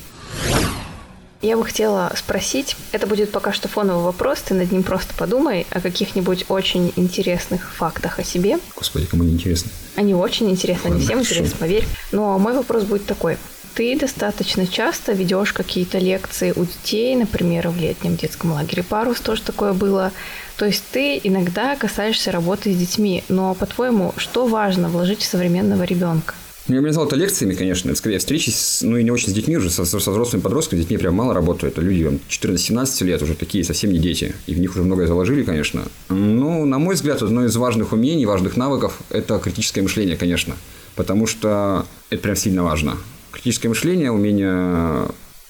Я 1.43 1.57
бы 1.57 1.65
хотела 1.65 2.13
спросить, 2.17 2.77
это 2.93 3.07
будет 3.07 3.31
пока 3.31 3.55
что 3.55 3.67
фоновый 3.67 4.05
вопрос, 4.05 4.41
ты 4.41 4.53
над 4.53 4.71
ним 4.71 4.83
просто 4.83 5.15
подумай 5.15 5.67
о 5.71 5.81
каких-нибудь 5.81 6.45
очень 6.49 6.93
интересных 6.97 7.73
фактах 7.73 8.19
о 8.19 8.25
себе. 8.25 8.59
Господи, 8.77 9.07
кому 9.07 9.23
не 9.25 9.33
интересно? 9.33 9.71
Они 9.97 10.15
очень 10.15 10.51
интересны, 10.51 10.89
они 10.89 11.01
всем 11.01 11.21
интересны, 11.21 11.53
поверь. 11.59 11.87
Но 12.13 12.39
мой 12.39 12.53
вопрос 12.53 12.85
будет 12.85 13.07
такой. 13.07 13.39
Ты 13.75 13.99
достаточно 13.99 14.67
часто 14.67 15.13
ведешь 15.13 15.55
какие-то 15.55 15.99
лекции 15.99 16.53
у 16.55 16.67
детей, 16.67 17.17
например, 17.17 17.69
в 17.69 17.81
летнем 17.81 18.17
детском 18.17 18.53
лагере 18.53 18.83
«Парус» 18.83 19.21
тоже 19.21 19.41
такое 19.41 19.73
было. 19.73 20.13
То 20.61 20.67
есть 20.67 20.85
ты 20.93 21.19
иногда 21.25 21.75
касаешься 21.75 22.31
работы 22.31 22.75
с 22.75 22.77
детьми, 22.77 23.25
но, 23.31 23.55
по-твоему, 23.55 24.13
что 24.19 24.47
важно 24.47 24.91
вложить 24.91 25.23
в 25.23 25.25
современного 25.25 25.85
ребенка? 25.85 26.35
Ну, 26.69 26.75
я 26.75 26.83
назвал 26.83 27.07
это 27.07 27.17
лекциями, 27.17 27.55
конечно. 27.55 27.89
Это 27.89 27.97
скорее 27.97 28.19
встречи, 28.19 28.51
с, 28.51 28.83
ну 28.83 28.99
и 28.99 29.03
не 29.03 29.11
очень 29.11 29.31
с 29.31 29.33
детьми 29.33 29.57
уже, 29.57 29.71
со, 29.71 29.87
со 29.87 29.97
взрослыми 29.97 30.43
подростками. 30.43 30.81
Детьми 30.81 30.99
прям 30.99 31.15
мало 31.15 31.33
работают. 31.33 31.73
Это 31.73 31.81
люди 31.81 32.21
14-17 32.29 33.05
лет 33.07 33.23
уже 33.23 33.37
такие 33.37 33.65
совсем 33.65 33.91
не 33.91 33.99
дети. 33.99 34.35
И 34.47 34.55
в 34.55 34.61
них 34.61 34.73
уже 34.73 34.83
многое 34.83 35.07
заложили, 35.07 35.45
конечно. 35.45 35.85
Ну, 36.11 36.67
на 36.67 36.79
мой 36.79 36.95
взгляд, 36.95 37.23
одно 37.23 37.47
из 37.47 37.57
важных 37.57 37.95
умений, 37.95 38.27
важных 38.27 38.59
навыков– 38.59 39.01
это 39.09 39.39
критическое 39.39 39.81
мышление, 39.81 40.19
конечно. 40.19 40.57
Потому 40.95 41.27
что 41.27 41.87
это 42.11 42.21
прям 42.21 42.37
сильно 42.37 42.65
важно. 42.65 42.99
Критическое 43.33 43.71
мышление, 43.71 44.13
умение 44.13 45.07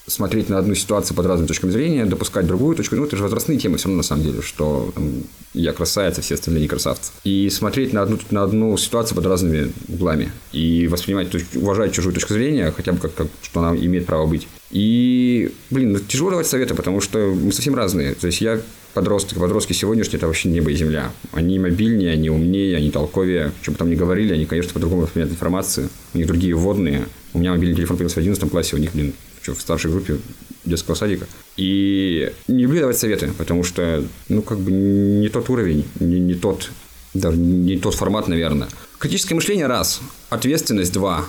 смотреть 0.07 0.49
на 0.49 0.57
одну 0.57 0.75
ситуацию 0.75 1.15
под 1.15 1.25
разными 1.25 1.47
точками 1.47 1.71
зрения, 1.71 2.05
допускать 2.05 2.47
другую 2.47 2.75
точку. 2.75 2.95
Ну, 2.95 3.05
это 3.05 3.17
же 3.17 3.23
возрастные 3.23 3.57
темы 3.57 3.77
все 3.77 3.87
равно 3.87 3.97
на 3.97 4.03
самом 4.03 4.23
деле, 4.23 4.41
что 4.41 4.91
там, 4.93 5.23
я 5.53 5.73
красавица, 5.73 6.21
все 6.21 6.35
остальные 6.35 6.63
не 6.63 6.67
красавцы. 6.67 7.11
И 7.23 7.49
смотреть 7.49 7.93
на 7.93 8.01
одну, 8.01 8.17
на 8.31 8.43
одну 8.43 8.75
ситуацию 8.77 9.15
под 9.15 9.25
разными 9.25 9.71
углами. 9.87 10.31
И 10.51 10.87
воспринимать, 10.87 11.29
уважать 11.55 11.93
чужую 11.93 12.13
точку 12.13 12.33
зрения, 12.33 12.71
хотя 12.75 12.93
бы 12.93 12.99
как, 12.99 13.13
как 13.13 13.27
что 13.41 13.61
она 13.61 13.77
имеет 13.77 14.05
право 14.05 14.25
быть. 14.25 14.47
И, 14.71 15.53
блин, 15.69 15.93
ну, 15.93 15.99
тяжело 15.99 16.31
давать 16.31 16.47
советы, 16.47 16.75
потому 16.75 17.01
что 17.01 17.19
мы 17.19 17.51
совсем 17.51 17.75
разные. 17.75 18.15
То 18.15 18.27
есть 18.27 18.41
я 18.41 18.61
подросток, 18.93 19.39
подростки 19.39 19.73
сегодняшние– 19.73 20.17
это 20.17 20.27
вообще 20.27 20.49
небо 20.49 20.71
и 20.71 20.75
земля. 20.75 21.11
Они 21.31 21.59
мобильнее, 21.59 22.11
они 22.11 22.29
умнее, 22.29 22.77
они 22.77 22.91
толковее. 22.91 23.51
Что 23.61 23.71
бы 23.71 23.77
там 23.77 23.89
ни 23.89 23.95
говорили, 23.95 24.33
они, 24.33 24.45
конечно, 24.45 24.73
по-другому 24.73 25.03
воспринимают 25.03 25.33
информацию. 25.33 25.89
У 26.13 26.17
них 26.17 26.27
другие 26.27 26.55
вводные. 26.55 27.05
У 27.33 27.39
меня 27.39 27.51
мобильный 27.51 27.75
телефон 27.75 27.97
появился 27.97 28.15
в 28.15 28.19
11 28.19 28.49
классе, 28.49 28.75
у 28.75 28.79
них, 28.79 28.93
блин, 28.93 29.13
что, 29.41 29.53
в 29.53 29.61
старшей 29.61 29.91
группе 29.91 30.17
детского 30.65 30.95
садика. 30.95 31.27
И 31.57 32.31
не 32.47 32.63
люблю 32.63 32.81
давать 32.81 32.97
советы, 32.97 33.31
потому 33.37 33.63
что, 33.63 34.03
ну, 34.29 34.41
как 34.41 34.59
бы 34.59 34.71
не 34.71 35.29
тот 35.29 35.49
уровень, 35.49 35.85
не, 35.99 36.19
не 36.19 36.33
тот, 36.33 36.69
даже 37.13 37.37
не 37.37 37.77
тот 37.77 37.95
формат, 37.95 38.27
наверное. 38.27 38.69
Критическое 38.99 39.35
мышление– 39.35 39.65
раз, 39.67 40.01
ответственность– 40.29 40.93
два, 40.93 41.25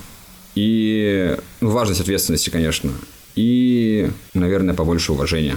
и 0.55 1.37
ну, 1.61 1.71
важность 1.71 2.01
ответственности, 2.01 2.51
конечно, 2.51 2.93
и, 3.35 4.11
наверное, 4.35 4.75
побольше 4.75 5.13
уважения 5.13 5.57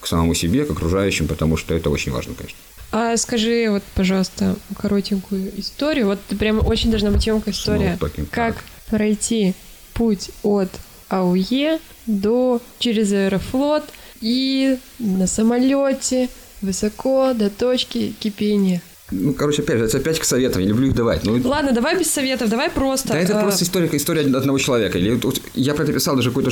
к 0.00 0.06
самому 0.06 0.34
себе, 0.34 0.64
к 0.64 0.70
окружающим, 0.70 1.28
потому 1.28 1.56
что 1.56 1.74
это 1.74 1.90
очень 1.90 2.10
важно, 2.10 2.34
конечно. 2.34 2.58
А 2.90 3.16
скажи 3.16 3.68
вот, 3.70 3.82
пожалуйста, 3.94 4.56
коротенькую 4.76 5.58
историю. 5.58 6.06
Вот 6.06 6.18
прям 6.38 6.64
очень 6.66 6.90
должна 6.90 7.10
быть 7.10 7.26
емкая 7.26 7.54
история. 7.54 7.98
Как 8.30 8.62
пройти 8.90 9.54
путь 9.94 10.30
от 10.42 10.68
АУЕ 11.12 11.78
до 12.06 12.60
через 12.78 13.12
Аэрофлот 13.12 13.84
и 14.20 14.78
на 14.98 15.26
самолете 15.26 16.28
высоко 16.62 17.32
до 17.34 17.50
точки 17.50 18.14
кипения. 18.18 18.80
Ну, 19.10 19.34
короче, 19.34 19.60
опять 19.60 19.78
же, 19.78 19.84
это 19.84 19.98
опять 19.98 20.18
к 20.18 20.24
советам, 20.24 20.62
я 20.62 20.68
люблю 20.68 20.88
их 20.88 20.94
давать. 20.94 21.24
Ну, 21.24 21.38
Ладно, 21.44 21.72
давай 21.72 21.98
без 21.98 22.10
советов, 22.10 22.48
давай 22.48 22.70
просто. 22.70 23.08
Да, 23.08 23.18
это 23.18 23.34
э... 23.34 23.42
просто 23.42 23.64
история, 23.64 23.90
история 23.92 24.22
одного 24.22 24.58
человека. 24.58 24.96
Или, 24.96 25.20
я 25.54 25.74
про 25.74 25.84
это 25.84 25.92
писал, 25.92 26.16
даже 26.16 26.30
какой-то 26.30 26.50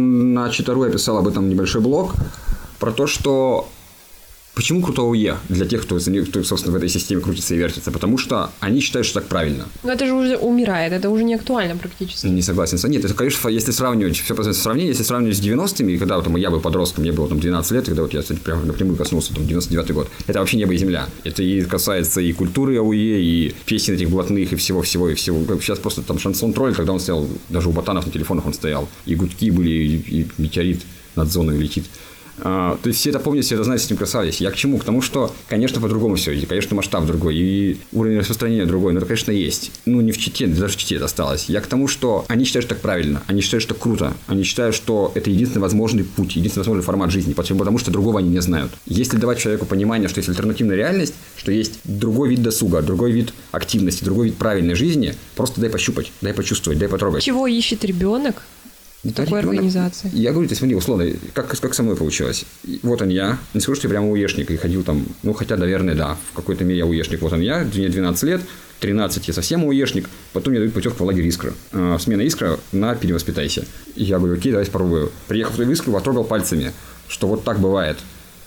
на 0.00 0.50
Читару 0.50 0.84
я 0.84 0.90
писал 0.90 1.18
об 1.18 1.28
этом 1.28 1.48
небольшой 1.48 1.80
блог, 1.80 2.14
про 2.80 2.90
то, 2.90 3.06
что 3.06 3.68
Почему 4.56 4.80
круто 4.80 5.02
ОЕ 5.02 5.36
для 5.50 5.66
тех, 5.66 5.82
кто, 5.82 5.98
кто, 5.98 6.42
собственно, 6.42 6.72
в 6.72 6.76
этой 6.76 6.88
системе 6.88 7.20
крутится 7.20 7.54
и 7.54 7.58
вертится? 7.58 7.92
Потому 7.92 8.16
что 8.16 8.50
они 8.60 8.80
считают, 8.80 9.06
что 9.06 9.20
так 9.20 9.28
правильно. 9.28 9.66
Но 9.82 9.92
это 9.92 10.06
же 10.06 10.14
уже 10.14 10.38
умирает, 10.38 10.94
это 10.94 11.10
уже 11.10 11.24
не 11.24 11.34
актуально 11.34 11.76
практически. 11.76 12.26
Не 12.26 12.40
согласен. 12.40 12.78
Нет, 12.90 13.04
это, 13.04 13.12
конечно, 13.12 13.50
если 13.50 13.70
сравнивать, 13.70 14.16
все 14.16 14.34
просто 14.34 14.54
сравнение, 14.54 14.92
если 14.92 15.02
сравнивать 15.02 15.36
с 15.36 15.40
90-ми, 15.42 15.98
когда 15.98 16.18
вот, 16.18 16.38
я 16.38 16.50
был 16.50 16.60
подростком, 16.60 17.02
мне 17.04 17.12
было 17.12 17.28
там 17.28 17.38
12 17.38 17.70
лет, 17.72 17.84
когда 17.84 18.00
вот 18.00 18.14
я, 18.14 18.22
кстати, 18.22 18.38
прям 18.38 18.66
напрямую 18.66 18.96
коснулся, 18.96 19.34
там, 19.34 19.44
99-й 19.44 19.92
год, 19.92 20.08
это 20.26 20.38
вообще 20.38 20.56
небо 20.56 20.72
и 20.72 20.78
земля. 20.78 21.06
Это 21.24 21.42
и 21.42 21.60
касается 21.60 22.22
и 22.22 22.32
культуры 22.32 22.78
АУЕ, 22.78 23.20
и 23.20 23.54
песен 23.66 23.92
этих 23.92 24.08
блатных, 24.08 24.54
и 24.54 24.56
всего-всего, 24.56 25.10
и 25.10 25.14
всего. 25.14 25.44
Сейчас 25.60 25.78
просто 25.80 26.00
там 26.00 26.18
шансон 26.18 26.54
тролль, 26.54 26.74
когда 26.74 26.94
он 26.94 27.00
стоял, 27.00 27.28
даже 27.50 27.68
у 27.68 27.72
ботанов 27.72 28.06
на 28.06 28.12
телефонах 28.12 28.46
он 28.46 28.54
стоял, 28.54 28.88
и 29.04 29.16
гудки 29.16 29.50
были, 29.50 29.68
и, 29.68 30.20
и 30.20 30.26
метеорит 30.38 30.80
над 31.14 31.30
зоной 31.30 31.58
летит. 31.58 31.84
А, 32.38 32.78
то 32.82 32.88
есть 32.88 33.00
все 33.00 33.10
это 33.10 33.18
помнят, 33.18 33.44
все 33.44 33.54
это 33.54 33.64
знают, 33.64 33.82
с 33.82 33.86
этим 33.86 33.96
красавец. 33.96 34.36
Я 34.36 34.50
к 34.50 34.56
чему? 34.56 34.78
К 34.78 34.84
тому, 34.84 35.02
что, 35.02 35.34
конечно, 35.48 35.80
по-другому 35.80 36.16
все. 36.16 36.32
И, 36.32 36.46
конечно, 36.46 36.76
масштаб 36.76 37.06
другой, 37.06 37.36
и 37.36 37.78
уровень 37.92 38.18
распространения 38.18 38.66
другой. 38.66 38.92
Но 38.92 38.98
это, 38.98 39.06
конечно, 39.06 39.30
есть. 39.30 39.72
Ну, 39.84 40.00
не 40.00 40.12
в 40.12 40.18
Чите, 40.18 40.46
даже 40.46 40.74
в 40.74 40.76
Чите 40.76 40.96
это 40.96 41.06
осталось. 41.06 41.48
Я 41.48 41.60
к 41.60 41.66
тому, 41.66 41.88
что 41.88 42.24
они 42.28 42.44
считают, 42.44 42.66
что 42.66 42.74
так 42.74 42.82
правильно. 42.82 43.22
Они 43.26 43.40
считают, 43.40 43.62
что 43.62 43.74
круто. 43.74 44.14
Они 44.26 44.42
считают, 44.42 44.74
что 44.74 45.12
это 45.14 45.30
единственный 45.30 45.62
возможный 45.62 46.04
путь, 46.04 46.36
единственный 46.36 46.62
возможный 46.62 46.84
формат 46.84 47.10
жизни. 47.10 47.32
Потому 47.32 47.78
что 47.78 47.90
другого 47.90 48.18
они 48.18 48.28
не 48.30 48.40
знают. 48.40 48.72
Если 48.86 49.16
давать 49.16 49.38
человеку 49.38 49.66
понимание, 49.66 50.08
что 50.08 50.18
есть 50.18 50.28
альтернативная 50.28 50.76
реальность, 50.76 51.14
что 51.36 51.52
есть 51.52 51.80
другой 51.84 52.30
вид 52.30 52.42
досуга, 52.42 52.82
другой 52.82 53.12
вид 53.12 53.32
активности, 53.52 54.04
другой 54.04 54.26
вид 54.26 54.36
правильной 54.36 54.74
жизни, 54.74 55.14
просто 55.34 55.60
дай 55.60 55.70
пощупать, 55.70 56.12
дай 56.20 56.32
почувствовать, 56.34 56.78
дай 56.78 56.88
потрогать. 56.88 57.22
Чего 57.22 57.46
ищет 57.46 57.84
ребенок? 57.84 58.42
Такой 59.14 59.40
организации. 59.40 60.10
Я 60.12 60.32
говорю, 60.32 60.48
ты 60.48 60.54
смотри, 60.54 60.74
условно, 60.74 61.10
как, 61.32 61.48
как 61.48 61.74
со 61.74 61.82
мной 61.82 61.96
получилось. 61.96 62.44
Вот 62.82 63.02
он 63.02 63.08
я, 63.08 63.38
не 63.54 63.60
скажу, 63.60 63.76
что 63.76 63.88
я 63.88 63.90
прямо 63.90 64.10
уешник 64.10 64.50
и 64.50 64.56
ходил 64.56 64.82
там, 64.82 65.06
ну, 65.22 65.32
хотя, 65.32 65.56
наверное, 65.56 65.94
да, 65.94 66.16
в 66.32 66.36
какой-то 66.36 66.64
мере 66.64 66.78
я 66.78 66.86
уешник. 66.86 67.20
Вот 67.22 67.32
он 67.32 67.40
я, 67.40 67.58
мне 67.58 67.88
12 67.88 68.22
лет, 68.24 68.40
13 68.80 69.28
я 69.28 69.34
совсем 69.34 69.64
уешник, 69.64 70.08
потом 70.32 70.52
мне 70.52 70.60
дают 70.60 70.74
путевку 70.74 71.04
в 71.04 71.06
лагерь 71.06 71.26
Искра. 71.26 71.54
Э, 71.72 71.96
смена 72.00 72.22
Искра 72.22 72.58
на 72.72 72.94
перевоспитайся. 72.94 73.64
И 73.94 74.04
я 74.04 74.18
говорю, 74.18 74.34
окей, 74.34 74.52
давайте 74.52 74.70
попробую. 74.70 75.12
Приехал 75.28 75.54
в 75.54 75.70
Искру, 75.70 75.92
потрогал 75.92 76.24
пальцами, 76.24 76.72
что 77.08 77.26
вот 77.26 77.44
так 77.44 77.60
бывает. 77.60 77.98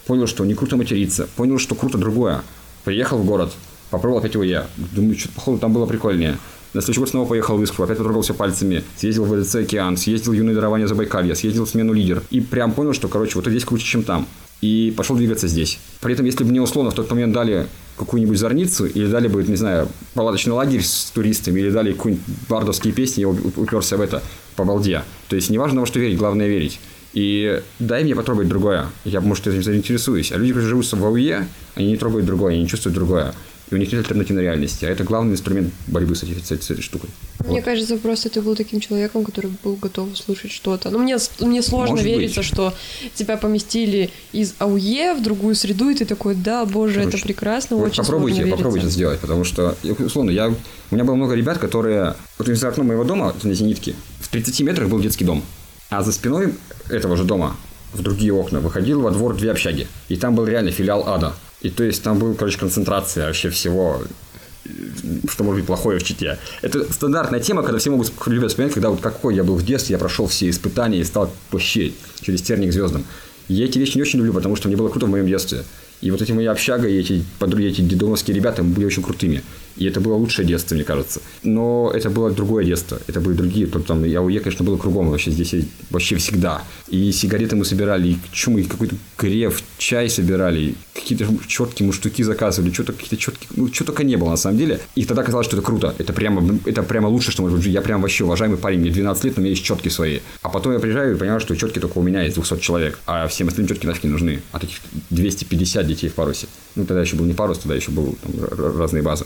Понял, 0.06 0.28
что 0.28 0.46
не 0.46 0.56
круто 0.56 0.76
материться, 0.76 1.28
понял, 1.36 1.60
что 1.60 1.76
круто 1.76 1.98
другое. 1.98 2.42
Приехал 2.84 3.18
в 3.18 3.26
город, 3.26 3.54
попробовал 3.90 4.20
опять 4.20 4.34
его 4.34 4.44
я. 4.44 4.68
Думаю, 4.78 5.18
что 5.18 5.30
походу 5.30 5.58
там 5.58 5.74
было 5.74 5.86
прикольнее. 5.86 6.38
На 6.74 6.82
следующий 6.82 7.00
год 7.00 7.10
снова 7.10 7.28
поехал 7.28 7.58
в 7.58 7.64
Искру, 7.64 7.84
опять 7.84 7.98
потрогался 7.98 8.36
пальцами, 8.36 8.84
съездил 8.96 9.26
в 9.26 9.36
ВДЦ 9.36 9.56
«Океан», 9.56 9.98
съездил 9.98 10.34
в 10.34 10.36
юное 10.36 10.54
дарование 10.54 10.88
Забайкалья, 10.88 11.34
съездил 11.34 11.66
в 11.66 11.70
смену 11.70 11.94
лидер. 11.94 12.22
И 12.30 12.42
прям 12.42 12.74
понял, 12.74 12.94
что, 12.94 13.08
короче, 13.08 13.36
вот 13.36 13.48
здесь 13.48 13.66
круче, 13.66 13.86
чем 13.86 14.04
там. 14.04 14.28
И 14.62 14.94
пошел 14.96 15.16
двигаться 15.16 15.48
здесь. 15.48 15.80
При 16.00 16.14
этом, 16.14 16.26
если 16.28 16.44
бы 16.44 16.52
мне 16.52 16.62
условно 16.62 16.92
в 16.92 16.94
тот 16.94 17.10
момент 17.10 17.34
дали 17.34 17.66
какую-нибудь 17.98 18.38
зорницу, 18.38 18.86
или 18.86 19.08
дали 19.08 19.28
бы, 19.28 19.44
не 19.44 19.56
знаю, 19.56 19.88
палаточный 20.14 20.54
лагерь 20.54 20.84
с 20.84 21.12
туристами, 21.12 21.60
или 21.60 21.72
дали 21.72 21.94
какие-нибудь 21.94 22.24
бардовские 22.48 22.94
песни, 22.94 23.22
я 23.22 23.30
уперся 23.30 23.98
в 23.98 24.02
это 24.02 24.22
по 24.56 24.64
балде. 24.64 25.02
То 25.28 25.36
есть, 25.36 25.50
неважно, 25.50 25.82
во 25.82 25.88
что 25.88 26.00
верить, 26.00 26.18
главное 26.18 26.48
верить. 26.48 26.80
И 27.14 27.64
дай 27.80 28.04
мне 28.04 28.16
потрогать 28.16 28.48
другое. 28.48 28.86
Я, 29.06 29.22
может, 29.22 29.48
этим 29.48 29.64
заинтересуюсь. 29.64 30.32
А 30.32 30.38
люди, 30.38 30.50
которые 30.50 30.70
живут 30.70 30.92
в 30.92 31.04
АУЕ, 31.04 31.48
они 31.74 31.88
не 31.88 31.98
трогают 31.98 32.28
другое, 32.28 32.54
они 32.54 32.62
не 32.62 32.68
чувствуют 32.68 32.94
другое 32.94 33.34
и 33.70 33.76
у 33.76 33.78
них 33.78 33.92
нет 33.92 34.00
альтернативной 34.00 34.44
реальности. 34.44 34.86
А 34.86 34.90
это 34.90 35.04
главный 35.04 35.34
инструмент 35.34 35.74
борьбы 35.88 36.16
с, 36.16 36.24
этой, 36.24 36.42
с 36.42 36.72
этой 36.72 36.82
штукой. 36.82 37.10
Мне 37.46 37.58
вот. 37.58 37.66
кажется, 37.66 37.98
просто 37.98 38.30
ты 38.30 38.42
был 38.42 38.56
таким 38.56 38.80
человеком, 38.80 39.24
который 39.24 39.52
был 39.64 39.76
готов 39.76 40.18
слушать 40.18 40.52
что-то. 40.52 40.90
Ну, 40.90 41.00
мне, 41.00 41.18
мне 41.40 41.62
сложно 41.62 41.92
Может 41.92 42.06
вериться, 42.06 42.40
быть. 42.40 42.48
что 42.48 42.74
тебя 43.16 43.38
поместили 43.38 44.10
из 44.32 44.56
АУЕ 44.60 45.14
в 45.14 45.22
другую 45.22 45.56
среду, 45.56 45.90
и 45.90 45.96
ты 45.96 46.06
такой, 46.06 46.36
да, 46.36 46.66
боже, 46.66 46.96
Короче, 46.96 47.18
это 47.18 47.26
прекрасно, 47.26 47.78
вот 47.78 47.88
очень 47.88 48.04
попробуйте, 48.04 48.46
попробуйте 48.46 48.90
сделать, 48.90 49.20
потому 49.20 49.44
что, 49.44 49.78
условно, 50.00 50.32
я, 50.32 50.48
у 50.48 50.96
меня 50.96 51.04
было 51.04 51.16
много 51.16 51.36
ребят, 51.36 51.58
которые, 51.58 52.16
вот 52.38 52.48
за 52.48 52.68
окном 52.68 52.88
моего 52.88 53.04
дома, 53.04 53.36
на 53.44 53.54
Зенитке, 53.54 53.96
в 54.20 54.28
30 54.30 54.62
метрах 54.62 54.90
был 54.90 55.00
детский 55.00 55.26
дом, 55.26 55.44
а 55.90 56.04
за 56.04 56.12
спиной 56.12 56.54
этого 56.90 57.16
же 57.16 57.24
дома 57.24 57.56
в 57.94 58.02
другие 58.02 58.34
окна 58.34 58.60
выходил 58.60 59.02
во 59.02 59.12
двор 59.12 59.36
две 59.36 59.52
общаги. 59.52 59.88
И 60.10 60.16
там 60.16 60.36
был 60.36 60.46
реально 60.46 60.72
филиал 60.72 61.08
ада. 61.08 61.34
И 61.62 61.70
то 61.70 61.84
есть 61.84 62.02
там 62.04 62.20
была, 62.20 62.34
короче, 62.34 62.58
концентрация 62.58 63.28
вообще 63.28 63.50
всего, 63.50 64.02
что 65.28 65.44
может 65.44 65.60
быть 65.60 65.68
плохое 65.68 66.00
в 66.00 66.04
чите. 66.04 66.38
Это 66.62 66.92
стандартная 66.92 67.40
тема, 67.40 67.64
когда 67.64 67.80
все 67.80 67.90
могут 67.90 68.12
любят 68.28 68.52
вспоминать, 68.52 68.74
когда 68.74 68.90
вот 68.90 69.02
какой 69.02 69.36
я 69.36 69.44
был 69.44 69.56
в 69.56 69.66
детстве, 69.66 69.94
я 69.94 70.00
прошел 70.00 70.28
все 70.28 70.50
испытания 70.50 71.00
и 71.00 71.04
стал 71.04 71.34
вообще 71.52 71.92
через 72.22 72.42
терник 72.42 72.72
звездам. 72.72 73.06
Я 73.48 73.66
эти 73.66 73.80
вещи 73.80 73.98
не 73.98 74.04
очень 74.04 74.20
люблю, 74.20 74.34
потому 74.34 74.56
что 74.56 74.68
мне 74.68 74.78
было 74.78 74.90
круто 74.90 75.08
в 75.08 75.10
моем 75.10 75.28
детстве. 75.28 75.64
И 76.02 76.12
вот 76.12 76.22
эти 76.22 76.32
мои 76.32 76.46
общага 76.46 76.88
и 76.88 76.98
эти 76.98 77.26
подруги, 77.40 77.66
эти 77.66 77.82
дедомовские 77.82 78.36
ребята 78.36 78.64
были 78.64 78.86
очень 78.86 79.04
крутыми. 79.04 79.44
И 79.78 79.86
это 79.86 80.02
было 80.02 80.16
лучшее 80.16 80.46
детство, 80.46 80.76
мне 80.76 80.84
кажется. 80.84 81.22
Но 81.44 81.92
это 81.94 82.10
было 82.10 82.32
другое 82.32 82.66
детство. 82.66 83.00
Это 83.08 83.22
были 83.22 83.36
другие. 83.36 83.68
Там, 83.68 84.04
я 84.04 84.20
АУЕ, 84.20 84.40
конечно, 84.42 84.66
было 84.66 84.78
кругом 84.78 85.10
вообще 85.10 85.32
здесь 85.32 85.56
вообще 85.90 86.16
всегда. 86.18 86.64
И 86.88 87.12
сигареты 87.12 87.56
мы 87.56 87.66
собирали, 87.66 88.10
и 88.10 88.18
что 88.32 88.52
мы 88.52 88.64
какой-то 88.64 88.96
греф, 89.18 89.62
чай 89.78 90.10
собирали, 90.10 90.76
какие-то 90.94 91.28
четкие 91.48 91.88
муштуки 91.88 92.24
заказывали, 92.24 92.72
что-то 92.72 92.94
какие-то 92.94 93.18
четкие, 93.18 93.50
ну, 93.56 93.74
что 93.74 93.86
только 93.86 94.04
не 94.04 94.16
было 94.16 94.30
на 94.30 94.38
самом 94.38 94.58
деле. 94.58 94.80
И 94.96 95.06
тогда 95.06 95.24
казалось, 95.24 95.48
что 95.48 95.58
это 95.58 95.66
круто. 95.66 95.96
Это 95.98 96.14
прямо, 96.14 96.60
это 96.66 96.84
прямо 96.84 97.08
лучше, 97.08 97.32
что 97.32 97.42
может 97.42 97.58
быть. 97.58 97.68
Я 97.68 97.82
прям 97.82 98.02
вообще 98.02 98.24
уважаемый 98.24 98.58
парень, 98.58 98.80
мне 98.80 98.92
12 98.92 99.24
лет, 99.24 99.38
но 99.38 99.42
у 99.42 99.44
меня 99.44 99.52
есть 99.52 99.64
четки 99.64 99.90
свои. 99.90 100.20
А 100.42 100.50
потом 100.50 100.74
я 100.74 100.80
приезжаю 100.80 101.16
и 101.16 101.18
понимаю, 101.18 101.40
что 101.40 101.56
четки 101.56 101.80
только 101.80 101.98
у 101.98 102.02
меня 102.02 102.24
есть 102.24 102.36
200 102.36 102.60
человек, 102.60 103.00
а 103.06 103.28
всем 103.28 103.48
остальным 103.48 103.70
четки 103.70 103.86
нафиг 103.86 104.04
не 104.04 104.10
нужны. 104.10 104.42
А 104.52 104.60
таких 104.60 104.80
250 105.10 105.88
детей 105.88 106.10
в 106.10 106.14
парусе. 106.14 106.48
Ну, 106.76 106.86
тогда 106.86 107.02
еще 107.02 107.16
был 107.16 107.26
не 107.26 107.34
парус, 107.34 107.60
тогда 107.60 107.76
еще 107.76 107.92
был 107.92 108.18
там, 108.22 108.78
разные 108.78 109.04
базы. 109.04 109.26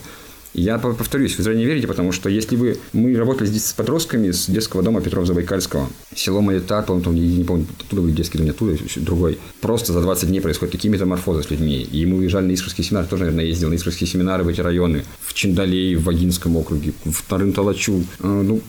Я 0.54 0.78
повторюсь, 0.78 1.38
вы 1.38 1.44
зря 1.44 1.56
не 1.56 1.66
верите, 1.66 1.88
потому 1.88 2.12
что 2.12 2.30
если 2.30 2.56
бы 2.56 2.78
мы 2.94 3.16
работали 3.16 3.48
здесь 3.48 3.66
с 3.66 3.74
подростками 3.74 4.30
с 4.32 4.48
детского 4.48 4.84
дома 4.84 5.02
Петров 5.02 5.26
Забайкальского, 5.26 5.90
село 6.16 6.42
Малитар, 6.42 6.86
по-моему, 6.86 7.04
там, 7.04 7.16
не 7.16 7.44
помню, 7.44 7.66
оттуда 7.80 8.04
были 8.04 8.12
детский 8.12 8.38
дом, 8.38 8.50
оттуда, 8.50 8.78
другой. 8.98 9.40
Просто 9.62 9.94
за 9.94 10.02
20 10.02 10.30
дней 10.30 10.42
происходят 10.42 10.72
такие 10.72 10.92
метаморфозы 10.92 11.44
с 11.44 11.50
людьми. 11.50 11.82
И 11.82 12.06
мы 12.06 12.18
уезжали 12.18 12.46
на 12.46 12.52
Искровские 12.52 12.86
семинары, 12.86 13.08
тоже, 13.08 13.24
наверное, 13.24 13.46
ездил 13.46 13.70
на 13.70 13.74
Искровские 13.74 14.08
семинары 14.08 14.44
в 14.44 14.48
эти 14.48 14.62
районы, 14.62 15.04
в 15.22 15.34
Чиндалей, 15.34 15.96
в 15.96 16.04
Вагинском 16.04 16.56
округе, 16.56 16.94
в 17.04 17.24
Тарынталачу, 17.28 18.04
э, 18.20 18.28
ну, 18.28 18.62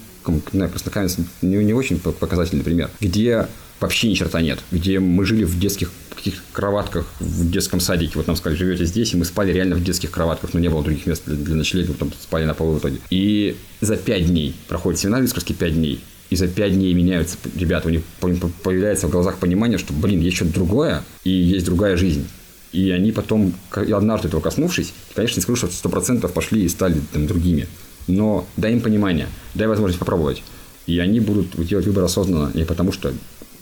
не, 1.43 1.57
не 1.65 1.75
очень 1.75 1.99
показательный 1.99 2.65
пример, 2.65 2.91
где 2.99 3.47
вообще 3.81 4.09
ни 4.09 4.15
черта 4.15 4.41
нет, 4.41 4.61
где 4.71 4.99
мы 5.01 5.25
жили 5.25 5.45
в 5.45 5.59
детских 5.59 5.91
каких 6.25 6.43
кроватках 6.53 7.07
в 7.21 7.51
детском 7.51 7.81
садике. 7.81 8.13
Вот 8.15 8.27
нам 8.27 8.37
сказали, 8.37 8.59
живете 8.59 8.87
здесь, 8.87 9.13
и 9.13 9.17
мы 9.17 9.27
спали 9.27 9.53
реально 9.53 9.77
в 9.77 9.85
детских 9.85 10.11
кроватках, 10.11 10.55
но 10.55 10.61
не 10.61 10.69
было 10.69 10.83
других 10.83 11.07
мест 11.07 11.23
для, 11.27 11.37
для 11.37 11.55
ночлега, 11.55 11.93
там 11.93 12.13
спали 12.19 12.45
на 12.47 12.55
полу 12.55 12.75
в 12.75 12.79
итоге. 12.79 12.99
И 13.11 13.57
за 13.81 13.97
пять 13.97 14.27
дней 14.27 14.55
проходит 14.69 15.01
семинар 15.01 15.21
в 15.21 15.25
Искорске 15.27 15.53
пять 15.53 15.75
дней. 15.75 16.01
И 16.31 16.37
за 16.37 16.49
пять 16.49 16.73
дней 16.73 16.95
меняются 16.95 17.37
ребята, 17.55 17.89
у 17.89 17.91
них 17.91 18.03
появляется 18.63 19.07
в 19.07 19.11
глазах 19.11 19.37
понимание, 19.37 19.77
что, 19.77 19.93
блин, 19.93 20.21
есть 20.21 20.37
что-то 20.37 20.55
другое, 20.55 21.05
и 21.25 21.31
есть 21.31 21.67
другая 21.67 21.97
жизнь. 21.97 22.27
И 22.73 22.91
они 22.91 23.13
потом, 23.13 23.53
однажды 23.71 24.29
этого 24.29 24.41
коснувшись, 24.41 24.93
конечно, 25.15 25.37
не 25.37 25.43
скажу, 25.43 25.57
что 25.57 25.67
сто 25.69 25.89
процентов 25.91 26.33
пошли 26.33 26.65
и 26.65 26.69
стали 26.69 27.01
там, 27.13 27.27
другими. 27.27 27.69
Но 28.07 28.47
дай 28.57 28.73
им 28.73 28.81
понимание, 28.81 29.29
дай 29.55 29.69
возможность 29.69 29.99
попробовать. 29.99 30.43
И 30.87 30.99
они 30.99 31.21
будут 31.21 31.55
делать 31.67 31.87
выбор 31.87 32.05
осознанно, 32.05 32.51
не 32.55 32.65
потому 32.65 32.93
что 32.93 33.13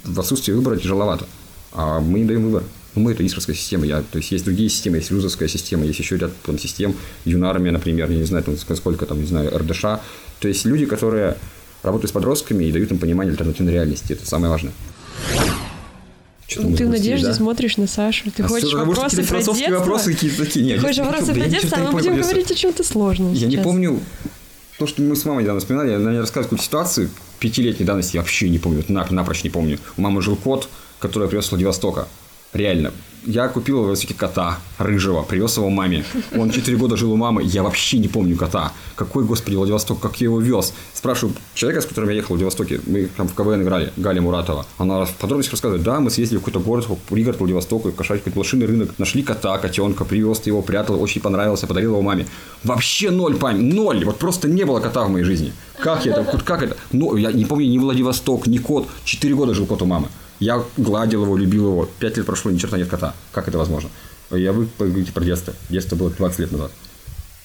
в 0.05 0.19
отсутствии 0.19 0.53
выбора 0.53 0.77
тяжеловато. 0.77 1.27
А 1.73 2.01
мы 2.01 2.21
им 2.21 2.27
даем 2.27 2.45
выбор. 2.45 2.65
Ну, 2.95 3.03
мы 3.03 3.13
это 3.13 3.27
исровская 3.27 3.57
система. 3.57 3.87
Я, 3.87 4.03
то 4.03 4.19
есть 4.19 4.33
есть 4.33 4.45
другие 4.45 4.69
системы, 4.69 4.97
есть 4.99 5.11
Люзовская 5.11 5.49
система, 5.49 5.85
есть 5.85 5.99
еще 5.99 6.19
ряд 6.19 6.33
там, 6.45 6.59
систем, 6.59 6.95
Юнармия, 7.25 7.73
например, 7.73 8.11
я 8.11 8.19
не 8.19 8.25
знаю, 8.25 8.45
там, 8.45 8.57
сколько 8.77 9.07
там, 9.07 9.21
не 9.21 9.27
знаю, 9.27 9.57
РДШ. 9.57 9.81
То 10.41 10.49
есть 10.49 10.65
люди, 10.67 10.85
которые 10.85 11.37
работают 11.83 12.11
с 12.11 12.13
подростками 12.13 12.65
и 12.65 12.73
дают 12.73 12.91
им 12.91 12.99
понимание 12.99 13.33
альтернативной 13.33 13.73
реальности. 13.73 14.13
Это 14.13 14.27
самое 14.27 14.51
важное. 14.51 14.73
Что 16.47 16.77
ты 16.77 16.87
в 16.87 16.91
надежде 16.91 17.29
да? 17.29 17.35
смотришь 17.35 17.79
на 17.79 17.87
Сашу. 17.87 18.31
Ты 18.31 18.43
а 18.43 18.49
хочешь 18.49 18.69
что, 18.69 18.85
вопросы 18.85 19.25
про 19.25 19.43
детство? 19.43 19.79
вопросы 19.79 20.13
какие-то 20.13 20.45
такие. 20.45 20.67
Нет, 20.67 20.81
хочешь 20.81 20.99
вопросы 20.99 21.33
про 21.33 21.49
детство, 21.49 21.79
а 21.79 21.85
мы 21.85 21.93
будем 21.93 22.21
говорить 22.21 22.51
о 22.51 22.55
чем-то 22.55 22.85
сложном 22.85 23.33
Я 23.33 23.41
сейчас. 23.41 23.51
не 23.51 23.57
помню 23.57 24.01
то, 24.83 24.87
что 24.89 25.01
мы 25.01 25.15
с 25.15 25.25
мамой 25.25 25.45
недавно 25.45 25.61
вспоминали, 25.61 25.93
я 25.93 25.99
наверное, 25.99 26.23
рассказываю 26.23 26.47
какую-то 26.47 26.65
ситуацию 26.65 27.11
пятилетней 27.39 27.87
давности, 27.87 28.17
я 28.17 28.23
вообще 28.23 28.49
не 28.49 28.59
помню, 28.59 28.83
напрочь 28.89 29.45
не 29.45 29.51
помню. 29.51 29.79
У 29.97 30.01
мамы 30.01 30.23
жил 30.23 30.35
кот, 30.35 30.69
который 30.99 31.29
привез 31.29 31.47
с 31.47 31.51
Владивостока. 31.53 32.09
Реально 32.53 32.93
я 33.25 33.49
купил 33.49 33.85
в 33.85 33.95
все 33.95 34.13
кота 34.15 34.59
рыжего, 34.79 35.23
привез 35.23 35.57
его 35.57 35.71
маме. 35.71 36.05
Он 36.37 36.51
4 36.51 36.77
года 36.77 36.97
жил 36.97 37.13
у 37.13 37.17
мамы, 37.17 37.43
я 37.43 37.63
вообще 37.63 37.99
не 37.99 38.09
помню 38.09 38.37
кота. 38.37 38.73
Какой, 38.97 39.25
господи, 39.25 39.55
Владивосток, 39.55 40.01
как 40.01 40.21
я 40.21 40.25
его 40.25 40.41
вез? 40.41 40.73
Спрашиваю 40.93 41.35
человека, 41.55 41.83
с 41.83 41.87
которым 41.87 42.11
я 42.11 42.17
ехал 42.17 42.29
в 42.29 42.31
Владивостоке, 42.31 42.81
мы 42.87 43.09
там 43.17 43.29
в 43.29 43.35
КВН 43.35 43.63
играли, 43.63 43.93
Галя 43.97 44.21
Муратова. 44.21 44.67
Она 44.79 45.05
в 45.05 45.15
подробностях 45.15 45.53
рассказывает, 45.53 45.85
да, 45.85 46.01
мы 46.01 46.11
съездили 46.11 46.39
в 46.39 46.41
какой-то 46.41 46.61
город, 46.61 46.89
в 46.89 46.97
пригород 46.97 47.39
Владивостока, 47.39 47.91
в 47.91 47.95
какой-то 47.95 48.31
блошиный 48.31 48.67
рынок, 48.67 48.99
нашли 48.99 49.23
кота, 49.23 49.57
котенка, 49.59 50.05
привез 50.05 50.43
его, 50.47 50.63
прятал, 50.63 51.01
очень 51.01 51.21
понравился, 51.21 51.67
подарил 51.67 51.93
его 51.93 52.03
маме. 52.03 52.27
Вообще 52.65 53.11
ноль 53.11 53.37
память, 53.37 53.75
ноль, 53.75 54.05
вот 54.05 54.19
просто 54.19 54.49
не 54.49 54.65
было 54.65 54.81
кота 54.81 55.05
в 55.05 55.11
моей 55.11 55.25
жизни. 55.25 55.53
Как 55.79 56.05
я 56.05 56.13
это, 56.13 56.39
как 56.39 56.63
это? 56.63 56.77
Ну, 56.93 57.17
я 57.17 57.33
не 57.33 57.45
помню 57.45 57.67
ни 57.67 57.79
Владивосток, 57.79 58.47
ни 58.47 58.59
кот. 58.59 58.89
Четыре 59.05 59.35
года 59.35 59.55
жил 59.55 59.67
кот 59.67 59.83
у 59.83 59.87
мамы. 59.87 60.09
Я 60.43 60.65
гладил 60.77 61.23
его, 61.23 61.37
любил 61.37 61.69
его. 61.69 61.89
Пять 62.01 62.17
лет 62.17 62.27
прошло, 62.27 62.51
ни 62.51 62.59
черта 62.59 62.77
нет 62.77 62.89
кота. 62.89 63.15
Как 63.31 63.47
это 63.47 63.59
возможно? 63.59 63.91
Я 64.31 64.53
вы 64.53 64.67
поговорите 64.67 65.13
про 65.13 65.25
детство. 65.25 65.55
Детство 65.69 65.95
было 65.95 66.11
20 66.11 66.39
лет 66.41 66.51
назад. 66.51 66.73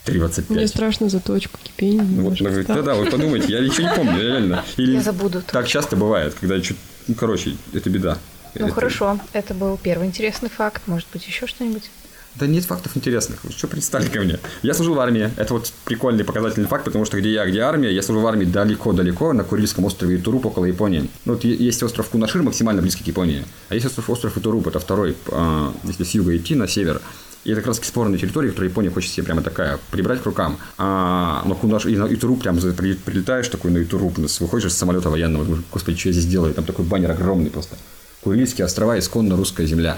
25. 0.08 0.50
Мне 0.50 0.68
страшно 0.68 1.08
за 1.08 1.20
точку 1.20 1.60
кипения. 1.62 2.22
Вот, 2.22 2.40
ну, 2.40 2.64
да, 2.68 2.82
да, 2.82 2.96
вы 2.96 3.06
подумайте, 3.06 3.52
я 3.52 3.60
ничего 3.60 3.90
не 3.90 3.94
помню, 3.94 4.20
реально. 4.20 4.66
Или 4.78 4.94
я 4.94 5.02
забуду. 5.02 5.44
Так 5.44 5.68
часто 5.68 5.96
бывает, 5.96 6.34
когда 6.40 6.60
чуть... 6.60 6.78
Ну, 7.08 7.14
короче, 7.14 7.56
это 7.74 7.88
беда. 7.92 8.18
Ну, 8.56 8.66
это... 8.66 8.74
хорошо. 8.74 9.20
Это 9.34 9.54
был 9.54 9.78
первый 9.78 10.08
интересный 10.08 10.50
факт. 10.50 10.82
Может 10.88 11.08
быть, 11.14 11.28
еще 11.28 11.46
что-нибудь? 11.46 11.92
Да 12.40 12.46
нет 12.46 12.66
фактов 12.66 12.96
интересных. 12.96 13.40
Что 13.50 13.68
представили 13.68 14.10
ко 14.10 14.20
мне? 14.22 14.40
Я 14.62 14.74
служил 14.74 14.94
в 14.94 15.00
армии. 15.00 15.32
Это 15.38 15.54
вот 15.54 15.72
прикольный 15.86 16.24
показательный 16.24 16.68
факт, 16.68 16.86
потому 16.86 17.06
что 17.06 17.18
где 17.18 17.32
я, 17.32 17.46
где 17.48 17.62
армия, 17.62 17.92
я 17.92 18.04
служил 18.04 18.22
в 18.22 18.28
армии 18.28 18.46
далеко-далеко, 18.46 19.34
на 19.34 19.44
Курильском 19.44 19.86
острове 19.86 20.18
Итуруп, 20.18 20.46
около 20.46 20.66
Японии. 20.66 21.10
Ну, 21.26 21.34
вот 21.34 21.44
есть 21.44 21.82
остров 21.82 22.10
Кунашир, 22.10 22.44
максимально 22.44 22.82
близкий 22.82 23.04
к 23.04 23.08
Японии. 23.08 23.44
А 23.70 23.74
есть 23.74 23.88
остров, 23.88 24.10
остров 24.10 24.38
Итуруп, 24.38 24.68
это 24.68 24.80
второй, 24.80 25.16
а, 25.32 25.74
если 25.84 26.04
с 26.04 26.12
юга 26.12 26.36
идти, 26.38 26.54
на 26.54 26.68
север. 26.68 27.02
И 27.44 27.52
это 27.52 27.62
как 27.62 27.68
раз 27.68 27.80
спорная 27.82 28.20
территория, 28.20 28.50
которую 28.50 28.70
Япония 28.70 28.90
хочет 28.92 29.12
себе 29.12 29.24
прямо 29.24 29.42
такая 29.42 29.80
прибрать 29.90 30.22
к 30.22 30.26
рукам. 30.26 30.58
А 30.78 31.44
на 31.46 31.56
Кунаш 31.56 31.86
и 31.86 31.96
на 31.96 32.06
Итуруп 32.06 32.42
прям 32.42 32.58
прилетаешь 32.58 33.48
такой 33.48 33.72
на 33.72 33.80
Итуруп, 33.80 34.18
выходишь 34.18 34.74
с 34.74 34.78
самолета 34.78 35.10
военного, 35.10 35.64
господи, 35.72 35.98
что 35.98 36.10
я 36.10 36.14
здесь 36.14 36.26
делаю? 36.26 36.54
Там 36.54 36.66
такой 36.66 36.86
баннер 36.86 37.12
огромный 37.12 37.50
просто. 37.50 37.78
Курильские 38.28 38.66
острова 38.66 39.00
исконно 39.00 39.38
русская 39.38 39.66
земля. 39.66 39.96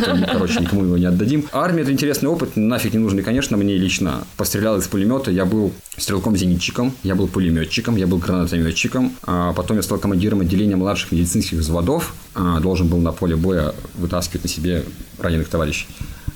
Что, 0.00 0.16
короче, 0.32 0.60
никому 0.60 0.84
его 0.84 0.96
не 0.96 1.06
отдадим. 1.06 1.48
Армия– 1.50 1.82
это 1.82 1.90
интересный 1.90 2.28
опыт, 2.28 2.54
нафиг 2.54 2.92
не 2.92 3.00
нужный, 3.00 3.24
конечно, 3.24 3.56
мне 3.56 3.76
лично. 3.76 4.24
Пострелял 4.36 4.78
из 4.78 4.86
пулемета, 4.86 5.32
я 5.32 5.44
был 5.44 5.72
стрелком-зенитчиком, 5.96 6.94
я 7.02 7.16
был 7.16 7.26
пулеметчиком, 7.26 7.96
я 7.96 8.06
был 8.06 8.18
гранатометчиком. 8.18 9.16
А 9.24 9.52
потом 9.54 9.78
я 9.78 9.82
стал 9.82 9.98
командиром 9.98 10.40
отделения 10.40 10.76
младших 10.76 11.10
медицинских 11.10 11.58
взводов. 11.58 12.14
А, 12.36 12.60
должен 12.60 12.86
был 12.86 12.98
на 12.98 13.10
поле 13.10 13.34
боя 13.34 13.74
вытаскивать 13.96 14.44
на 14.44 14.48
себе 14.48 14.84
раненых 15.18 15.48
товарищей 15.48 15.88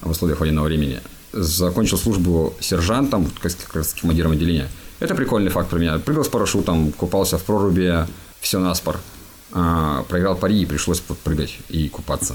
в 0.03 0.11
условиях 0.11 0.40
военного 0.40 0.64
времени. 0.64 0.98
Закончил 1.33 1.98
службу 1.98 2.53
сержантом, 2.59 3.31
как 3.40 3.77
раз 3.77 3.94
командиром 3.94 4.33
отделения. 4.33 4.66
Это 4.98 5.14
прикольный 5.14 5.53
факт 5.53 5.70
про 5.70 5.79
меня. 5.79 6.01
Прыгал 6.01 6.24
с 6.24 6.29
парашютом, 6.29 6.90
купался 6.90 7.38
в 7.38 7.44
проруби, 7.44 7.94
все 8.40 8.59
на 8.59 8.74
спор 8.74 8.98
а, 9.53 10.05
проиграл 10.05 10.37
пари 10.37 10.61
и 10.63 10.67
пришлось 10.67 11.01
подпрыгать 11.01 11.59
и 11.69 11.89
купаться. 11.89 12.35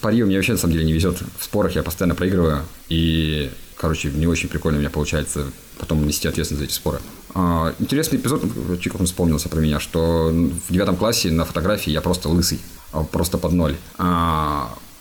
Пари 0.00 0.22
у 0.22 0.26
меня 0.26 0.36
вообще 0.36 0.52
на 0.52 0.58
самом 0.58 0.74
деле 0.74 0.84
не 0.84 0.92
везет. 0.92 1.18
В 1.38 1.44
спорах 1.44 1.74
я 1.74 1.82
постоянно 1.82 2.14
проигрываю. 2.14 2.62
И, 2.88 3.50
короче, 3.76 4.10
не 4.10 4.26
очень 4.26 4.48
прикольно 4.48 4.78
у 4.78 4.80
меня 4.80 4.90
получается 4.90 5.46
потом 5.78 6.06
нести 6.06 6.28
ответственность 6.28 6.60
за 6.60 6.64
эти 6.66 6.72
споры. 6.74 6.98
А, 7.34 7.74
интересный 7.78 8.18
эпизод, 8.18 8.42
Чиков 8.80 9.00
вспомнился 9.02 9.48
про 9.48 9.60
меня, 9.60 9.80
что 9.80 10.30
в 10.30 10.72
девятом 10.72 10.96
классе 10.96 11.30
на 11.30 11.44
фотографии 11.44 11.90
я 11.90 12.00
просто 12.00 12.28
лысый, 12.28 12.60
а, 12.92 13.04
просто 13.04 13.38
под 13.38 13.52
ноль. 13.52 13.76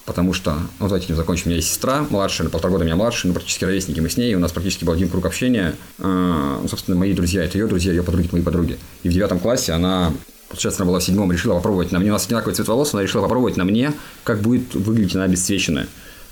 Потому 0.06 0.32
что, 0.32 0.54
ну, 0.80 0.88
давайте 0.88 1.08
не 1.10 1.16
закончим. 1.18 1.48
У 1.48 1.50
меня 1.50 1.58
есть 1.58 1.68
сестра 1.68 2.06
младшая, 2.10 2.46
на 2.46 2.50
полтора 2.50 2.72
года 2.72 2.86
меня 2.86 2.96
младше, 2.96 3.28
ну, 3.28 3.34
практически 3.34 3.66
ровесники 3.66 4.00
мы 4.00 4.10
с 4.10 4.16
ней, 4.16 4.34
у 4.36 4.40
нас 4.40 4.54
практически 4.54 4.86
был 4.86 4.94
один 4.94 5.10
круг 5.10 5.26
общения. 5.26 5.76
Ну, 5.98 6.66
собственно, 6.70 6.96
мои 6.98 7.12
друзья– 7.12 7.44
это 7.44 7.58
ее 7.58 7.68
друзья, 7.68 7.92
ее 7.92 8.04
подруги– 8.04 8.26
это 8.28 8.36
мои 8.36 8.42
подруги. 8.42 8.80
И 9.04 9.10
в 9.10 9.12
девятом 9.12 9.38
классе 9.38 9.74
она 9.74 10.14
Получается, 10.50 10.82
она 10.82 10.90
была 10.90 11.00
в 11.00 11.04
седьмом, 11.04 11.32
решила 11.32 11.56
попробовать 11.56 11.92
на 11.92 12.00
мне. 12.00 12.10
У 12.10 12.14
нас 12.14 12.26
одинаковый 12.26 12.56
цвет 12.56 12.68
волос, 12.68 12.94
она 12.94 13.04
решила 13.04 13.24
попробовать 13.24 13.58
на 13.58 13.66
мне, 13.66 13.94
как 14.24 14.42
будет 14.42 14.74
выглядеть 14.76 15.16
она 15.16 15.26
обесцвеченная. 15.26 15.88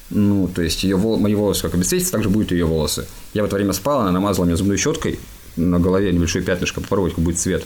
Ну, 0.10 0.48
то 0.48 0.62
есть, 0.62 0.84
ее, 0.84 0.98
мои 0.98 1.36
волосы 1.36 1.64
как 1.64 1.74
обесцветятся, 1.74 2.14
так 2.14 2.24
же 2.24 2.30
будут 2.30 2.52
ее 2.52 2.66
волосы. 2.66 3.08
Я 3.34 3.44
в 3.44 3.46
это 3.48 3.56
время 3.56 3.74
спал, 3.74 4.02
она 4.02 4.12
намазала 4.12 4.46
меня 4.46 4.56
зубной 4.56 4.78
щеткой 4.78 5.20
на 5.56 5.80
голове 5.80 6.12
небольшое 6.12 6.44
пятнышко, 6.44 6.82
попробовать, 6.82 7.14
какой 7.14 7.26
будет 7.26 7.40
цвет. 7.40 7.64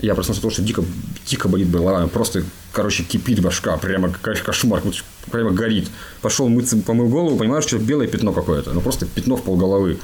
Я 0.00 0.14
проснулся 0.14 0.46
от 0.46 0.52
что 0.52 0.62
дико, 0.62 0.84
дико 1.26 1.48
болит 1.48 1.70
голова, 1.70 2.06
просто, 2.06 2.44
короче, 2.72 3.02
кипит 3.02 3.40
башка, 3.40 3.76
прямо 3.78 4.10
кошмар, 4.10 4.82
прямо 5.30 5.50
горит. 5.50 5.88
Пошел 6.20 6.48
мыться, 6.48 6.76
помыл 6.76 7.08
голову, 7.08 7.38
понимаешь, 7.38 7.64
что 7.64 7.78
белое 7.78 8.06
пятно 8.06 8.32
какое-то, 8.32 8.72
ну 8.72 8.80
просто 8.82 9.06
пятно 9.06 9.36
в 9.36 9.42
пол 9.42 9.56
головы. 9.56 9.98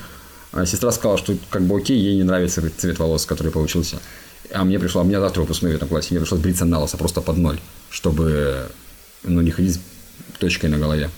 А 0.53 0.65
сестра 0.65 0.93
сказала, 0.93 1.19
что 1.19 1.37
как 1.51 1.63
бы 1.63 1.77
окей, 1.77 1.99
ей 1.99 2.17
не 2.17 2.23
нравится 2.23 2.63
цвет 2.77 2.99
волос, 2.99 3.27
который 3.27 3.53
получился. 3.53 4.01
А 4.51 4.65
мне 4.65 4.79
пришло, 4.79 5.01
а 5.01 5.05
мне 5.05 5.19
завтра 5.19 5.41
выпускной 5.41 5.73
в 5.73 5.77
этом 5.77 5.89
классе, 5.89 6.09
мне 6.11 6.21
пришлось 6.21 6.41
бриться 6.41 6.65
на 6.65 6.81
лысо 6.81 6.97
просто 6.97 7.21
под 7.21 7.39
ноль, 7.39 7.61
чтобы 7.91 8.67
ну, 9.23 9.41
не 9.41 9.51
ходить 9.51 9.77
с 9.77 10.39
точкой 10.39 10.67
на 10.67 10.79
голове. 10.79 11.11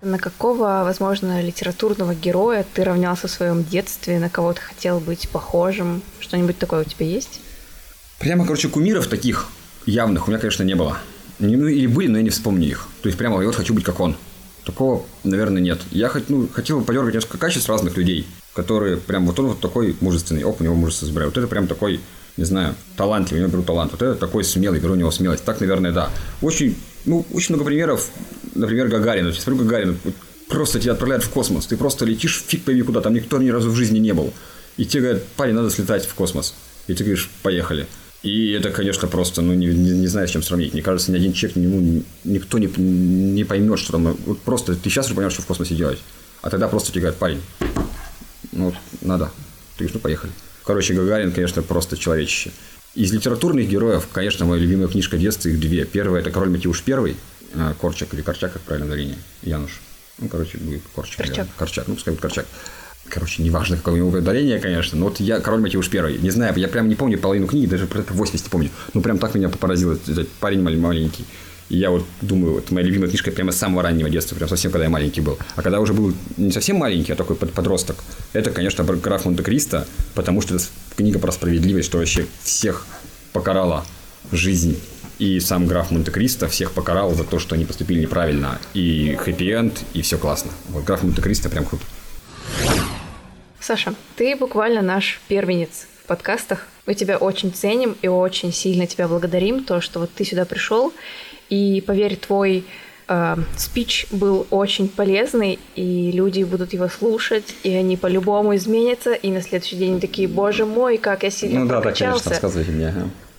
На 0.00 0.18
какого, 0.18 0.82
возможно, 0.84 1.42
литературного 1.42 2.14
героя 2.14 2.64
ты 2.72 2.84
равнялся 2.84 3.26
в 3.26 3.30
своем 3.30 3.64
детстве, 3.64 4.20
на 4.20 4.30
кого 4.30 4.52
ты 4.52 4.60
хотел 4.60 5.00
быть 5.00 5.28
похожим? 5.28 6.02
Что-нибудь 6.20 6.56
такое 6.56 6.82
у 6.82 6.84
тебя 6.84 7.06
есть? 7.06 7.40
Прямо, 8.20 8.44
короче, 8.44 8.68
кумиров 8.68 9.08
таких 9.08 9.48
явных 9.86 10.28
у 10.28 10.30
меня, 10.30 10.40
конечно, 10.40 10.62
не 10.62 10.74
было. 10.74 10.98
Ну, 11.40 11.66
или 11.66 11.86
были, 11.86 12.08
но 12.08 12.18
я 12.18 12.22
не 12.22 12.30
вспомню 12.30 12.68
их. 12.68 12.86
То 13.02 13.08
есть, 13.08 13.18
прямо 13.18 13.40
я 13.40 13.46
вот 13.46 13.56
хочу 13.56 13.74
быть 13.74 13.84
как 13.84 13.98
он. 13.98 14.16
Такого, 14.64 15.04
наверное, 15.24 15.62
нет. 15.62 15.80
Я 15.90 16.12
ну, 16.28 16.48
хотел 16.48 16.82
подергать 16.82 17.14
несколько 17.14 17.38
качеств 17.38 17.68
разных 17.68 17.96
людей 17.96 18.26
который 18.58 18.96
прям 18.96 19.24
вот 19.24 19.38
он 19.38 19.46
вот 19.46 19.60
такой 19.60 19.94
мужественный, 20.00 20.42
оп, 20.42 20.60
у 20.60 20.64
него 20.64 20.74
мужество 20.74 21.06
забираю. 21.06 21.30
Вот 21.30 21.38
это 21.38 21.46
прям 21.46 21.68
такой, 21.68 22.00
не 22.36 22.42
знаю, 22.42 22.74
талантливый, 22.96 23.38
у 23.38 23.46
него 23.46 23.52
беру 23.52 23.62
талант. 23.62 23.92
Вот 23.92 24.02
это 24.02 24.16
такой 24.16 24.42
смелый, 24.42 24.80
беру 24.80 24.94
у 24.94 24.96
него 24.96 25.12
смелость. 25.12 25.44
Так, 25.44 25.60
наверное, 25.60 25.92
да. 25.92 26.10
Очень, 26.42 26.76
ну, 27.04 27.24
очень 27.32 27.54
много 27.54 27.64
примеров. 27.64 28.08
Например, 28.56 28.88
Гагарин. 28.88 29.26
Вот, 29.26 29.36
смотрю, 29.36 29.64
Гагарин 29.64 29.96
просто 30.48 30.80
тебя 30.80 30.94
отправляют 30.94 31.22
в 31.22 31.30
космос. 31.30 31.66
Ты 31.66 31.76
просто 31.76 32.04
летишь 32.04 32.42
фиг 32.48 32.64
пойми 32.64 32.82
куда, 32.82 33.00
там 33.00 33.14
никто 33.14 33.38
ни 33.38 33.48
разу 33.48 33.70
в 33.70 33.76
жизни 33.76 34.00
не 34.00 34.12
был. 34.12 34.34
И 34.76 34.84
тебе 34.84 35.02
говорят, 35.02 35.24
парень, 35.36 35.54
надо 35.54 35.70
слетать 35.70 36.04
в 36.04 36.14
космос. 36.14 36.54
И 36.88 36.94
ты 36.94 37.04
говоришь, 37.04 37.30
поехали. 37.44 37.86
И 38.24 38.50
это, 38.50 38.70
конечно, 38.70 39.06
просто, 39.06 39.40
ну, 39.40 39.54
не, 39.54 39.66
не, 39.66 39.92
не 39.92 40.08
знаю, 40.08 40.26
с 40.26 40.32
чем 40.32 40.42
сравнить. 40.42 40.72
Мне 40.72 40.82
кажется, 40.82 41.12
ни 41.12 41.16
один 41.16 41.32
человек, 41.32 41.56
ему 41.58 42.02
никто 42.24 42.58
не, 42.58 42.66
не 42.66 43.44
поймет, 43.44 43.78
что 43.78 43.92
там... 43.92 44.16
Вот 44.26 44.40
просто 44.40 44.74
ты 44.74 44.90
сейчас 44.90 45.06
уже 45.06 45.14
понимаешь, 45.14 45.34
что 45.34 45.42
в 45.42 45.46
космосе 45.46 45.76
делать. 45.76 46.00
А 46.42 46.50
тогда 46.50 46.66
просто 46.66 46.90
тебе 46.90 47.02
говорят, 47.02 47.18
парень, 47.18 47.40
ну, 48.58 48.74
надо. 49.00 49.26
Ты 49.76 49.84
говоришь, 49.84 49.94
ну, 49.94 50.00
поехали. 50.00 50.32
Короче, 50.64 50.94
Гагарин, 50.94 51.32
конечно, 51.32 51.62
просто 51.62 51.96
человечище. 51.96 52.50
Из 52.94 53.12
литературных 53.12 53.68
героев, 53.68 54.08
конечно, 54.12 54.44
моя 54.44 54.60
любимая 54.60 54.88
книжка 54.88 55.16
детства, 55.16 55.48
их 55.48 55.60
две. 55.60 55.84
Первая– 55.84 56.20
это 56.22 56.30
«Король 56.30 56.50
Матиуш 56.50 56.82
I», 56.86 57.16
а, 57.54 57.74
Корчак 57.74 58.12
или 58.12 58.22
Корчак, 58.22 58.52
как 58.52 58.62
правильно 58.62 58.88
ударение, 58.88 59.16
Януш. 59.42 59.80
Ну, 60.18 60.28
короче, 60.28 60.58
будет 60.58 60.82
Корчак. 60.94 61.26
Корчак. 61.26 61.48
Корчак, 61.56 61.88
ну, 61.88 61.94
пускай 61.94 62.12
будет 62.12 62.20
Корчак. 62.20 62.46
Короче, 63.08 63.42
неважно, 63.42 63.76
какое 63.76 63.94
у 63.94 63.96
него 63.96 64.08
ударение, 64.10 64.58
конечно, 64.58 64.98
но 64.98 65.06
вот 65.06 65.20
я 65.20 65.40
«Король 65.40 65.60
Матиуш 65.60 65.88
I», 65.94 66.18
не 66.18 66.30
знаю, 66.30 66.54
я 66.56 66.68
прям 66.68 66.88
не 66.88 66.94
помню 66.94 67.18
половину 67.18 67.46
книги, 67.46 67.66
даже 67.66 67.86
про 67.86 68.02
80 68.02 68.50
помню. 68.50 68.70
Ну, 68.92 69.00
прям 69.00 69.18
так 69.18 69.34
меня 69.34 69.48
поразило, 69.48 69.92
этот 69.92 70.28
парень 70.40 70.60
маленький. 70.60 71.24
Я 71.68 71.90
вот 71.90 72.04
думаю, 72.22 72.54
вот 72.54 72.70
моя 72.70 72.86
любимая 72.86 73.08
книжка 73.08 73.30
прямо 73.30 73.52
с 73.52 73.56
самого 73.56 73.82
раннего 73.82 74.08
детства, 74.08 74.34
прям 74.34 74.48
совсем, 74.48 74.70
когда 74.70 74.84
я 74.84 74.90
маленький 74.90 75.20
был. 75.20 75.38
А 75.54 75.62
когда 75.62 75.80
уже 75.80 75.92
был 75.92 76.14
не 76.38 76.50
совсем 76.50 76.76
маленький, 76.76 77.12
а 77.12 77.16
такой 77.16 77.36
подросток, 77.36 78.02
это, 78.32 78.50
конечно, 78.50 78.84
граф 78.84 79.26
Монте-Кристо, 79.26 79.86
потому 80.14 80.40
что 80.40 80.54
это 80.54 80.64
книга 80.96 81.18
про 81.18 81.30
справедливость, 81.30 81.88
что 81.88 81.98
вообще 81.98 82.26
всех 82.42 82.86
покарала 83.32 83.84
жизнь 84.32 84.80
и 85.18 85.40
сам 85.40 85.66
граф 85.66 85.90
Монте-Кристо 85.90 86.48
всех 86.48 86.72
покарал 86.72 87.14
за 87.14 87.24
то, 87.24 87.38
что 87.38 87.54
они 87.54 87.64
поступили 87.64 88.00
неправильно. 88.00 88.58
И 88.72 89.16
хэппи-энд, 89.16 89.78
и 89.92 90.02
все 90.02 90.16
классно. 90.16 90.52
Вот 90.68 90.84
граф 90.84 91.02
Монте-Кристо 91.02 91.50
прям 91.50 91.64
круто. 91.64 91.84
Саша, 93.60 93.94
ты 94.16 94.36
буквально 94.36 94.80
наш 94.80 95.20
первенец 95.28 95.86
в 96.02 96.06
подкастах. 96.06 96.66
Мы 96.86 96.94
тебя 96.94 97.18
очень 97.18 97.52
ценим 97.52 97.96
и 98.00 98.08
очень 98.08 98.52
сильно 98.52 98.86
тебя 98.86 99.08
благодарим, 99.08 99.64
то, 99.64 99.80
что 99.80 100.00
вот 100.00 100.10
ты 100.14 100.24
сюда 100.24 100.44
пришел. 100.44 100.94
И 101.50 101.82
поверь, 101.86 102.16
твой 102.16 102.64
э, 103.08 103.36
спич 103.56 104.06
был 104.10 104.46
очень 104.50 104.88
полезный, 104.88 105.58
и 105.76 106.12
люди 106.12 106.42
будут 106.42 106.72
его 106.72 106.88
слушать, 106.88 107.54
и 107.62 107.74
они 107.74 107.96
по-любому 107.96 108.54
изменятся, 108.56 109.12
и 109.14 109.30
на 109.30 109.42
следующий 109.42 109.76
день 109.76 110.00
такие, 110.00 110.28
боже 110.28 110.66
мой, 110.66 110.98
как 110.98 111.22
я 111.22 111.30
сильно 111.30 111.60
Ну 111.60 111.66
да, 111.66 111.74
так, 111.74 111.82
прокачался». 111.84 112.24
конечно, 112.24 112.30
рассказывайте 112.30 112.72
мне. 112.72 112.94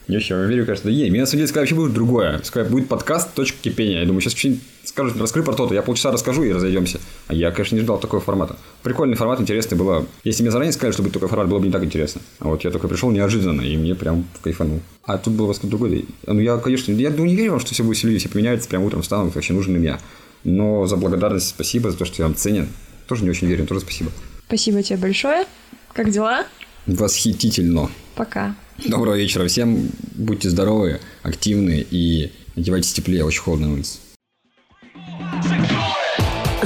Я 0.10 0.18
верю, 0.48 0.66
конечно, 0.66 0.90
да 0.90 0.96
не. 0.96 1.08
Мне 1.12 1.20
на 1.20 1.28
самом 1.28 1.46
деле 1.46 1.60
вообще 1.60 1.76
будет 1.76 1.94
другое. 1.94 2.42
Сказали, 2.44 2.72
будет 2.72 2.88
подкаст 2.88 3.32
«Точка 3.36 3.60
кипения». 3.62 4.00
Я 4.00 4.08
думаю, 4.08 4.22
сейчас 4.22 4.34
что-нибудь 4.34 4.64
скажут, 4.84 5.22
раскрой 5.22 5.46
про 5.46 5.54
то-то. 5.54 5.76
Я 5.76 5.84
полчаса 5.84 6.12
расскажу 6.12 6.42
и 6.42 6.52
разойдемся. 6.52 7.00
А 7.28 7.36
я, 7.36 7.52
конечно, 7.52 7.76
не 7.76 7.82
ждал 7.82 8.00
такого 8.00 8.20
формата. 8.20 8.58
Прикольный 8.82 9.16
формат, 9.16 9.40
интересный 9.40 9.78
было. 9.78 10.08
Если 10.24 10.42
мне 10.42 10.50
заранее 10.50 10.74
сказали, 10.74 10.94
что 10.94 11.04
будет 11.04 11.14
такой 11.14 11.28
формат, 11.28 11.48
было 11.48 11.60
бы 11.60 11.68
не 11.68 11.72
так 11.72 11.84
интересно. 11.84 12.22
А 12.40 12.48
вот 12.48 12.64
я 12.64 12.72
только 12.72 12.88
пришел 12.88 13.12
неожиданно, 13.12 13.62
и 13.62 13.78
мне 13.78 13.94
прям 13.94 14.26
кайфанул. 14.42 14.82
А 15.04 15.20
тут 15.20 15.36
был 15.36 15.46
вас 15.46 15.60
другой. 15.60 16.08
Ну, 16.26 16.40
я, 16.40 16.58
конечно, 16.58 16.92
я 16.92 17.12
ну, 17.12 17.26
не 17.26 17.36
верю 17.36 17.52
вам, 17.52 17.60
что 17.60 17.76
все 17.76 17.84
будет 17.84 18.04
люди, 18.04 18.18
все 18.18 18.30
поменяются, 18.30 18.68
прям 18.68 18.82
утром 18.82 19.04
встанут, 19.04 19.36
вообще 19.36 19.54
нужен 19.54 19.76
ли 19.76 19.84
я. 19.84 20.00
Но 20.44 20.88
за 20.88 20.98
благодарность 20.98 21.50
спасибо, 21.50 21.92
за 21.92 21.98
то, 21.98 22.06
что 22.06 22.16
я 22.24 22.26
вам 22.26 22.34
ценен. 22.34 22.68
Тоже 23.08 23.24
не 23.24 23.30
очень 23.30 23.46
верю, 23.46 23.68
тоже 23.68 23.82
спасибо. 23.82 24.10
Спасибо 24.48 24.82
тебе 24.82 24.98
большое. 24.98 25.46
Как 25.94 26.10
дела? 26.10 26.48
Восхитительно. 26.96 27.90
Пока. 28.16 28.56
Доброго 28.86 29.16
вечера 29.16 29.48
всем. 29.48 29.90
Будьте 30.16 30.50
здоровы, 30.50 31.00
активны 31.22 31.86
и 31.90 32.32
одевайтесь 32.56 32.94
теплее. 32.94 33.24
Очень 33.26 33.42
холодно 33.42 33.68
на 33.68 33.74
улице. 33.74 34.00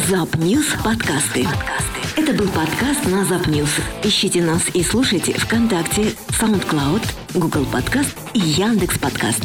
Запньюз 0.10 0.66
подкасты. 0.84 1.46
Это 2.16 2.34
был 2.34 2.48
подкаст 2.48 3.06
на 3.06 3.26
Запньюз. 3.26 3.70
Ищите 4.04 4.42
нас 4.42 4.64
и 4.74 4.84
слушайте 4.84 5.34
ВКонтакте, 5.34 6.14
SoundCloud, 6.30 7.04
Google 7.34 7.66
Подкаст 7.66 8.16
и 8.34 8.40
Яндекс 8.40 8.98
Подкаст. 9.00 9.44